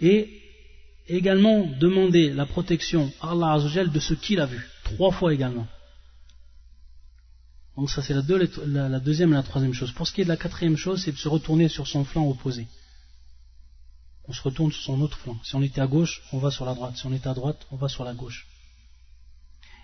[0.00, 0.40] Et
[1.08, 4.60] également demander la protection à Allah de ce qu'il a vu.
[4.84, 5.66] Trois fois également.
[7.76, 9.92] Donc ça c'est la, deuxième et la troisième chose.
[9.92, 12.28] Pour ce qui est de la quatrième chose, c'est de se retourner sur son flanc
[12.28, 12.66] opposé.
[14.28, 15.36] On se retourne sur son autre flanc.
[15.42, 16.96] Si on était à gauche, on va sur la droite.
[16.96, 18.46] Si on était à droite, on va sur la gauche.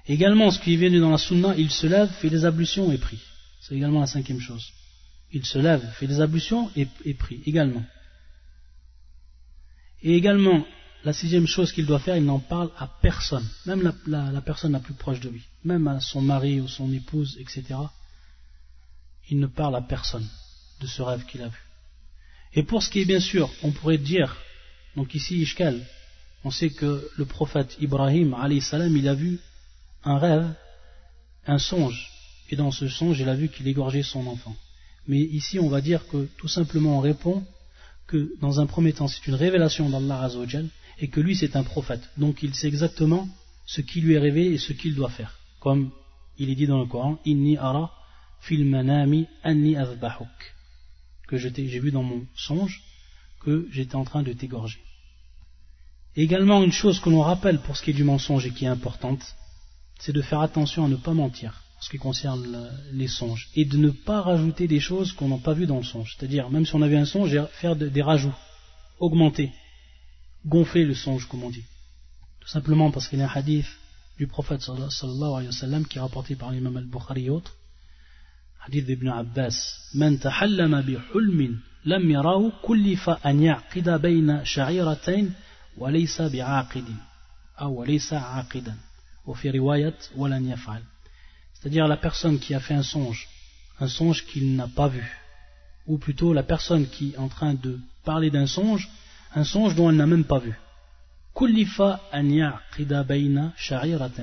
[0.09, 2.99] Également, ce qui est venu dans la sunna, il se lève, fait des ablutions et
[2.99, 3.21] prie.
[3.61, 4.65] C'est également la cinquième chose.
[5.33, 7.85] Il se lève, fait des ablutions et, prie également.
[10.03, 10.65] Et également,
[11.05, 14.81] la sixième chose qu'il doit faire, il n'en parle à personne, même la, personne la
[14.81, 17.65] plus proche de lui, même à son mari ou son épouse, etc.
[19.29, 20.29] Il ne parle à personne
[20.81, 21.63] de ce rêve qu'il a vu.
[22.55, 24.37] Et pour ce qui est bien sûr, on pourrait dire,
[24.95, 25.85] donc ici Ishkal,
[26.45, 29.41] on sait que le prophète Ibrahim, salam, il a vu
[30.07, 30.49] un rêve,
[31.47, 32.11] un songe,
[32.49, 34.57] et dans ce songe, il a vu qu'il égorgeait son enfant.
[35.09, 37.45] Mais ici, on va dire que tout simplement on répond
[38.07, 40.69] que dans un premier temps, c'est une révélation d'Allah Azzawajal,
[41.01, 42.09] et que lui c'est un prophète.
[42.17, 43.29] Donc il sait exactement
[43.67, 45.39] ce qui lui est rêvé et ce qu'il doit faire.
[45.61, 45.91] Comme
[46.39, 47.93] il est dit dans le Coran, Inni ara
[48.41, 50.55] fil manami azbahuk.
[51.27, 52.81] Que j'ai vu dans mon songe
[53.41, 54.79] que j'étais en train de t'égorger.
[56.15, 58.69] Également, une chose que l'on rappelle pour ce qui est du mensonge et qui est
[58.69, 59.35] importante,
[59.99, 63.65] c'est de faire attention à ne pas mentir en ce qui concerne les songes et
[63.65, 66.17] de ne pas rajouter des choses qu'on n'a pas vues dans le songe.
[66.17, 68.35] C'est-à-dire, même si on avait un songe, faire des rajouts,
[68.99, 69.53] augmenter
[70.47, 71.65] gonfler le songe, comme on dit.
[72.41, 73.67] Tout simplement parce qu'il y a un hadith
[74.17, 77.55] du prophète sallallahu alayhi wa sallam qui est rapporté par l'imam al-Bukhari et autres.
[78.65, 79.57] Hadith d'Ibn Abbas.
[79.95, 85.27] Man tahallama bi hulmin lam yarahu kullifa an ya'qida bayna sha'iratain
[85.77, 86.99] wa laysa bi'aqidin.
[87.61, 88.79] Ou wa laysa aqidan.
[91.55, 93.29] C'est-à-dire la personne qui a fait un songe,
[93.81, 95.05] un songe qu'il n'a pas vu.
[95.87, 98.89] Ou plutôt la personne qui est en train de parler d'un songe
[99.37, 100.55] un songe dont elle n'a même pas vu.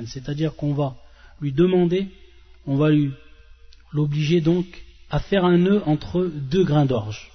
[0.06, 0.96] C'est-à-dire qu'on va
[1.40, 2.08] lui demander,
[2.66, 3.12] on va lui
[3.92, 4.66] l'obliger donc
[5.12, 7.30] à faire un nœud entre deux grains d'orge.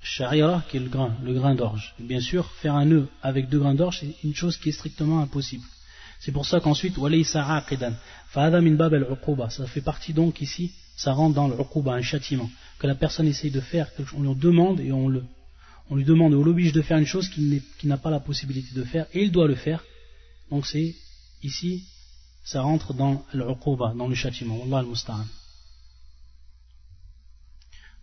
[0.00, 1.92] Sha'ira qui est le grain, le grain d'orge.
[1.98, 5.20] Bien sûr, faire un nœud avec deux grains d'orge, c'est une chose qui est strictement
[5.20, 5.64] impossible.
[6.20, 7.66] C'est pour ça qu'ensuite, ça
[9.66, 11.56] fait partie donc ici, ça rentre dans le
[11.90, 15.22] un châtiment, que la personne essaye de faire, on lui demande et on le,
[15.90, 18.84] on lui demande, on l'oblige de faire une chose qu'il n'a pas la possibilité de
[18.84, 19.82] faire, et il doit le faire.
[20.50, 20.94] Donc c'est,
[21.42, 21.84] ici,
[22.44, 24.60] ça rentre dans l'uquba, dans le châtiment.
[24.64, 24.86] Allah al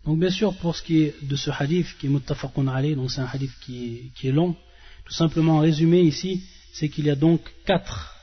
[0.04, 3.10] Donc bien sûr, pour ce qui est de ce hadith, qui est muttafaqun alayh, donc
[3.10, 4.56] c'est un hadith qui est, long,
[5.04, 6.42] tout simplement en résumé ici,
[6.78, 8.14] c'est qu'il y a donc quatre,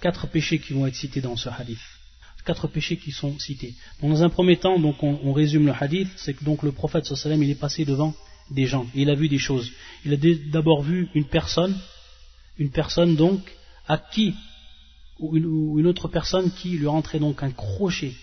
[0.00, 1.78] quatre péchés qui vont être cités dans ce hadith.
[2.46, 3.74] Quatre péchés qui sont cités.
[4.00, 7.42] dans un premier temps, donc on, résume le hadith, c'est que donc le prophète sallam
[7.42, 8.14] il est passé devant
[8.50, 8.86] des gens.
[8.94, 9.70] il a vu des choses.
[10.06, 10.16] Il a
[10.50, 11.78] d'abord vu une personne,
[12.56, 13.42] une personne donc
[13.86, 14.34] à qui,
[15.18, 18.14] ou une, autre personne qui lui rentrait donc un crochet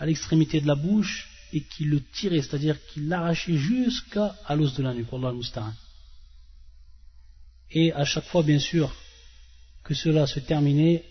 [0.00, 4.82] à l'extrémité de la bouche et qui le tirait, c'est-à-dire qu'il l'arrachait jusqu'à l'os de
[4.82, 5.06] la nuque,
[7.70, 8.92] Et à chaque fois, bien sûr,
[9.92, 11.04] que cela se terminait,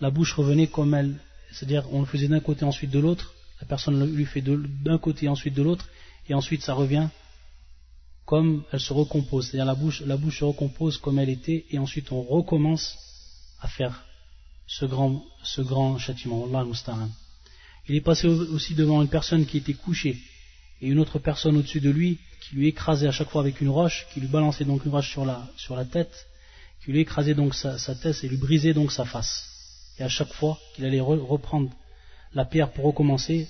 [0.00, 1.14] la bouche revenait comme elle,
[1.52, 5.28] c'est-à-dire on le faisait d'un côté ensuite de l'autre, la personne lui fait d'un côté
[5.28, 5.88] ensuite de l'autre,
[6.28, 7.08] et ensuite ça revient
[8.24, 11.78] comme elle se recompose, c'est-à-dire la bouche, la bouche se recompose comme elle était, et
[11.78, 12.98] ensuite on recommence
[13.60, 14.04] à faire
[14.66, 16.44] ce grand, châtiment.
[16.44, 16.66] Allah
[17.88, 20.18] Il est passé aussi devant une personne qui était couchée,
[20.82, 23.68] et une autre personne au-dessus de lui, qui lui écrasait à chaque fois avec une
[23.68, 26.26] roche, qui lui balançait donc une roche sur la tête,
[26.86, 29.44] qui lui écrasait donc sa, tête et lui brisait donc sa face.
[29.98, 31.70] Et à chaque fois qu'il allait reprendre
[32.32, 33.48] la pierre pour recommencer,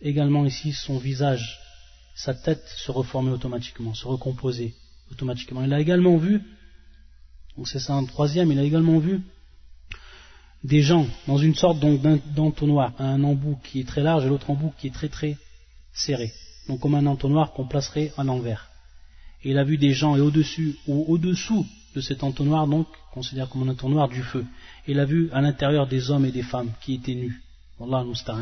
[0.00, 1.60] également ici son visage
[2.14, 4.72] sa tête se reformait automatiquement, se recomposait
[5.12, 5.62] automatiquement.
[5.62, 6.40] Il a également vu,
[7.54, 9.20] donc c'est ça un troisième, il a également vu
[10.64, 11.78] des gens dans une sorte
[12.34, 15.36] d'entonnoir, un embout qui est très large et l'autre embout qui est très très
[15.92, 16.32] serré,
[16.66, 18.70] donc comme un entonnoir qu'on placerait à l'envers.
[19.44, 21.66] Et il a vu des gens et au-dessus ou au-dessous
[22.00, 24.44] cet entonnoir, donc considère comme un entonnoir du feu.
[24.86, 27.42] Et il a vu à l'intérieur des hommes et des femmes qui étaient nus.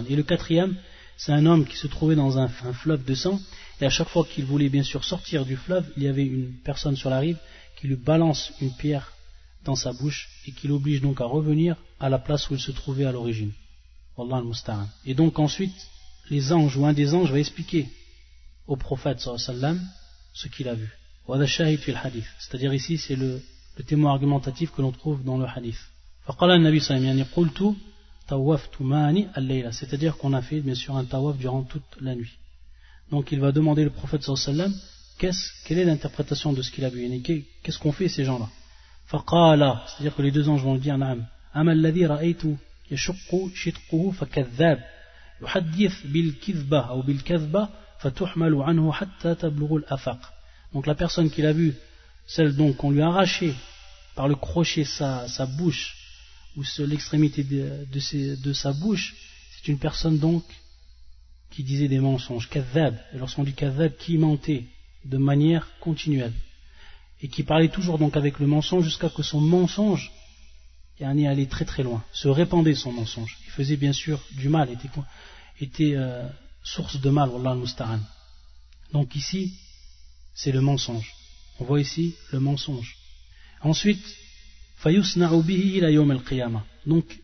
[0.09, 0.77] Et le quatrième,
[1.17, 3.39] c'est un homme qui se trouvait dans un fleuve de sang
[3.81, 6.53] Et à chaque fois qu'il voulait bien sûr sortir du fleuve, il y avait une
[6.65, 7.39] personne sur la rive
[7.77, 9.13] qui lui balance une pierre
[9.65, 12.73] dans sa bouche et qui l'oblige donc à revenir à la place où il se
[12.73, 13.53] trouvait à l'origine.
[15.05, 15.77] Et donc ensuite,
[16.31, 17.89] les anges ou un des anges va expliquer
[18.67, 19.81] au prophète sallam
[20.33, 20.91] ce qu'il a vu.
[21.29, 23.43] C'est-à-dire ici, c'est le,
[23.87, 25.79] témoin argumentatif que l'on trouve dans le hadith.
[29.73, 32.33] C'est-à-dire qu'on a fait bien sûr un tawaf durant toute la nuit.
[33.11, 34.73] Donc il va demander le prophète sallam
[35.19, 37.09] quelle est l'interprétation de ce qu'il a vu?
[37.63, 38.49] Qu'est-ce qu'on fait ces gens-là?
[39.09, 40.99] C'est-à-dire que les deux anges vont le dire
[50.77, 51.75] donc la personne qui l'a vu
[52.27, 53.55] celle donc qu'on lui a arraché
[54.15, 55.97] par le crochet sa, bouche
[56.55, 59.15] ou l'extrémité de, sa bouche
[59.57, 60.45] c'est une personne donc
[61.51, 62.95] qui disait des mensonges kadhab.
[63.15, 64.65] Et lorsqu'on dit kadhab qui mentait
[65.07, 66.35] de manière continuelle.
[67.23, 70.13] Et qui parlait toujours donc avec le mensonge jusqu'à que son mensonge
[71.01, 73.39] est allé très très loin, se répandait son mensonge.
[73.47, 74.91] Il faisait bien sûr du mal, était,
[75.59, 76.29] était euh,
[76.63, 78.01] source de mal, Wallah al
[78.93, 79.55] Donc ici,
[80.37, 81.13] c'est le mensonge.
[81.59, 82.97] On voit ici le mensonge.
[83.63, 84.05] Ensuite,
[86.87, 87.21] donc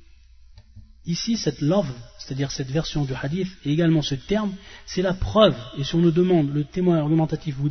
[1.04, 4.54] ici cette love, c'est-à-dire cette version du hadith et également ce terme,
[4.86, 5.56] c'est la preuve.
[5.78, 7.68] Et si on nous demande le témoin argumentatif, vous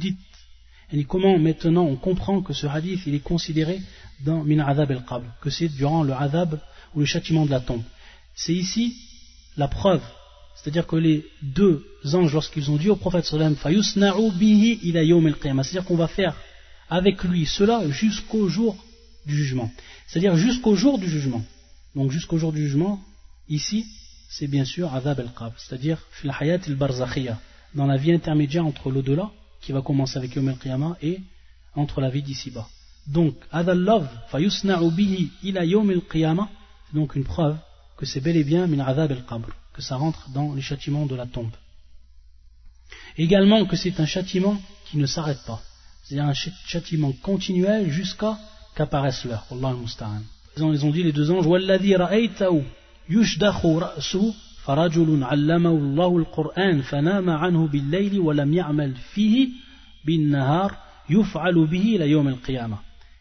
[0.93, 3.81] et comment maintenant on comprend que ce hadith il est considéré
[4.19, 6.59] dans min adab al qabl que c'est durant le adab
[6.93, 7.83] ou le châtiment de la tombe.
[8.35, 8.95] C'est ici
[9.57, 10.03] la preuve,
[10.61, 11.83] c'est-à-dire que les deux
[12.13, 13.55] anges lorsqu'ils ont dit au prophète sallam
[14.35, 16.35] bihi ila c'est-à-dire qu'on va faire
[16.89, 18.77] avec lui cela jusqu'au jour
[19.25, 19.71] du jugement.
[20.07, 21.43] C'est-à-dire jusqu'au jour du jugement.
[21.95, 23.01] Donc jusqu'au jour du jugement,
[23.49, 23.85] ici,
[24.29, 27.37] c'est bien sûr adab al-qabr, c'est-à-dire fil hayat al
[27.73, 29.31] dans la vie intermédiaire entre l'au-delà
[29.61, 30.57] qui va commencer avec Yom al
[31.01, 31.19] et
[31.75, 32.67] entre la vie d'ici-bas.
[33.07, 33.83] Donc, adal
[34.95, 37.57] bihi ila Yom al c'est donc une preuve
[37.97, 41.15] que c'est bel et bien min adab al-qabr, que ça rentre dans les châtiments de
[41.15, 41.51] la tombe.
[43.17, 45.61] Également que c'est un châtiment qui ne s'arrête pas,
[46.03, 48.37] C'est un châtiment continuel jusqu'à
[48.75, 49.45] qu'apparaisse l'heure.
[49.51, 50.21] Allah musta'an.
[50.57, 51.97] Ils ont dit les deux anges al-Qur'an.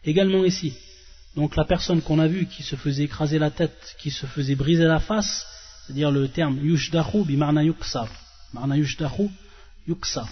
[0.03, 0.73] Également ici,
[1.35, 4.55] donc la personne qu'on a vue qui se faisait écraser la tête, qui se faisait
[4.55, 5.45] briser la face,
[5.85, 8.09] c'est-à-dire le terme yushdahu bimarna yuksar.
[8.53, 9.29] Marna yushdahu
[9.87, 10.29] yuksar.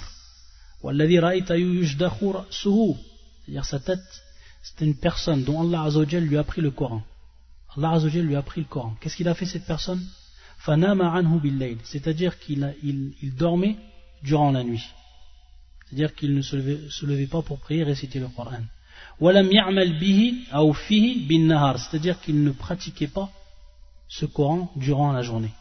[0.83, 2.95] Walladhi ra'ita yushdahu ra'suhu.
[3.43, 4.21] C'est-à-dire sa tête,
[4.61, 7.01] c'était une personne dont Allah Azzawajal lui a pris le Coran.
[7.75, 8.95] Allah Azzawajal lui a pris le Coran.
[8.99, 10.05] Qu'est-ce qu'il a fait cette personne?
[10.59, 11.77] Fanama anhu billayl.
[11.83, 12.75] C'est-à-dire qu'il
[13.37, 13.77] dormait
[14.21, 14.83] durant la nuit.
[15.85, 18.63] C'est-à-dire qu'il ne se levait, pas pour prier et réciter le Coran.
[19.19, 20.75] Walam ya'mal bihi aw
[21.27, 21.79] bin nahar.
[21.79, 23.31] C'est-à-dire qu'il ne pratiquait pas
[24.09, 25.51] ce Coran durant la journée.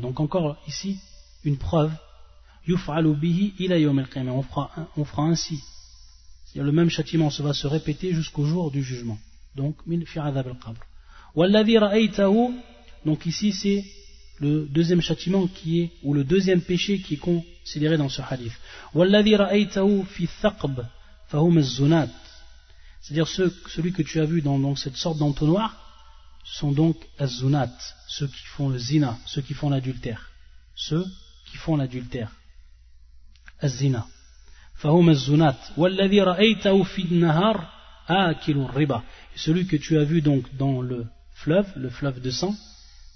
[0.00, 0.98] Donc encore ici,
[1.44, 1.92] une preuve.
[2.68, 5.62] On fera, on fera ainsi.
[6.54, 9.18] Le même châtiment se va se répéter jusqu'au jour du jugement.
[9.56, 10.84] Donc, min fi al-qabr.
[13.04, 13.84] Donc ici c'est
[14.38, 18.52] le deuxième châtiment qui est, ou le deuxième péché qui est considéré dans ce hadith.
[23.00, 25.81] C'est-à-dire celui que tu as vu dans cette sorte d'entonnoir,
[26.44, 27.70] sont donc azunat,
[28.08, 30.30] ceux qui font le zina, ceux qui font l'adultère.
[30.74, 31.04] Ceux
[31.46, 32.30] qui font l'adultère.
[33.60, 34.06] Az-zina.
[34.84, 34.88] Et
[39.36, 42.56] celui que tu as vu donc dans le fleuve, le fleuve de sang,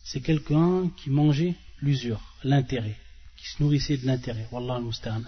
[0.04, 2.96] c'est quelqu'un qui mangeait l'usure, l'intérêt,
[3.36, 4.46] qui se nourrissait de l'intérêt.
[4.52, 4.80] Wallah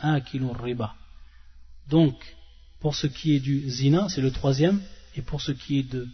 [0.03, 0.22] al
[0.61, 0.94] riba.
[1.88, 2.14] Donc,
[2.80, 4.80] pour ce qui est du zina, c'est le troisième,
[5.16, 6.07] et pour ce qui est de,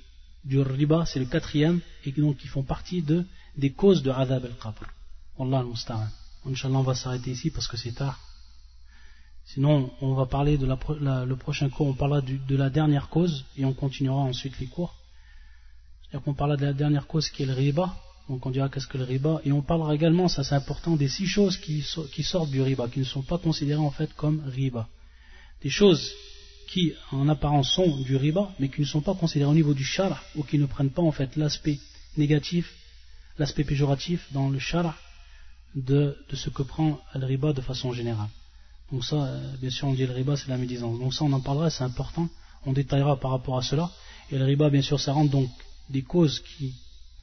[0.44, 3.24] du riba, c'est le quatrième, et donc qui font partie de,
[3.56, 4.86] des causes de adab al-qabr.
[5.38, 6.08] Wallah al-musta'an.
[6.46, 8.20] Inch'Allah, on va s'arrêter ici parce que c'est tard.
[9.46, 13.44] Sinon, on va parler de la, le prochain cours, on parlera de la dernière cause,
[13.56, 14.94] et on continuera ensuite les cours.
[16.02, 17.94] C'est-à-dire qu'on parlera de la dernière cause qui est le riba,
[18.28, 19.40] donc on dira qu'est-ce que le riba.
[19.44, 23.00] Et on parlera également, ça c'est important, des six choses qui, sortent du riba, qui
[23.00, 24.88] ne sont pas considérées en fait comme riba.
[25.62, 26.12] Des choses
[26.74, 29.84] qui en apparence sont du riba, mais qui ne sont pas considérées au niveau du
[29.84, 31.78] shara, ou qui ne prennent pas en fait l'aspect
[32.16, 32.74] négatif,
[33.38, 34.96] l'aspect péjoratif dans le shara
[35.76, 38.28] de, ce que prend le riba de façon générale.
[38.90, 40.98] Donc ça, euh, bien sûr, on dit le riba, c'est la médisance.
[40.98, 42.28] Donc ça, on en parlera, c'est important.
[42.66, 43.88] On détaillera par rapport à cela.
[44.32, 45.50] Et le riba, bien sûr, ça rentre donc
[45.90, 46.74] des causes qui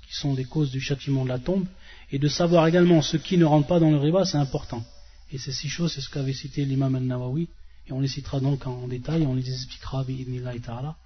[0.07, 1.65] qui sont des causes du châtiment de la tombe,
[2.11, 4.83] et de savoir également ce qui ne rentre pas dans le riba, c'est important.
[5.31, 7.47] Et ces six choses, c'est ce qu'avait cité l'imam al-Nawawi,
[7.86, 10.96] et on les citera donc en détail, on les expliquera bi'idnillahi ta'ala.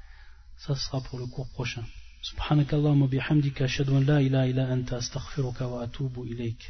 [0.57, 1.85] Ça sera pour le cours prochain.
[2.23, 6.63] سبحانك اللهم وبحمدك أشهد أن لا إله إلا أنت أستغفرك وأتوب إليك